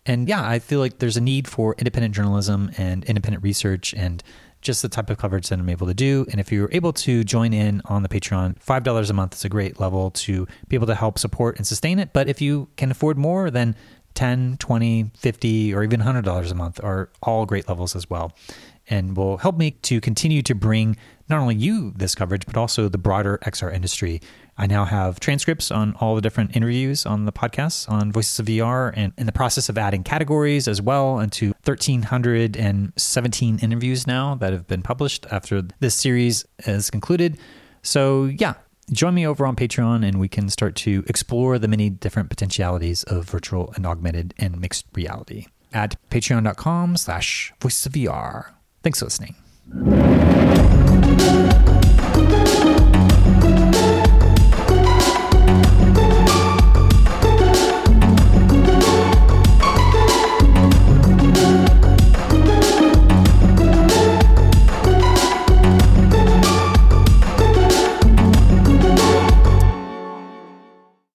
[0.05, 4.23] And yeah, I feel like there's a need for independent journalism and independent research and
[4.61, 6.25] just the type of coverage that I'm able to do.
[6.31, 9.49] And if you're able to join in on the Patreon, $5 a month is a
[9.49, 12.13] great level to be able to help support and sustain it.
[12.13, 13.75] But if you can afford more, then
[14.15, 18.33] 10, 20, 50, or even $100 a month are all great levels as well.
[18.89, 20.97] And will help me to continue to bring
[21.29, 24.21] not only you this coverage, but also the broader XR industry.
[24.57, 28.45] I now have transcripts on all the different interviews on the podcast on Voices of
[28.47, 34.51] VR and in the process of adding categories as well into 1,317 interviews now that
[34.51, 37.39] have been published after this series is concluded.
[37.81, 38.55] So, yeah,
[38.91, 43.03] join me over on Patreon and we can start to explore the many different potentialities
[43.03, 48.51] of virtual and augmented and mixed reality at patreon.com slash voices of VR.
[48.83, 49.35] Thanks for listening.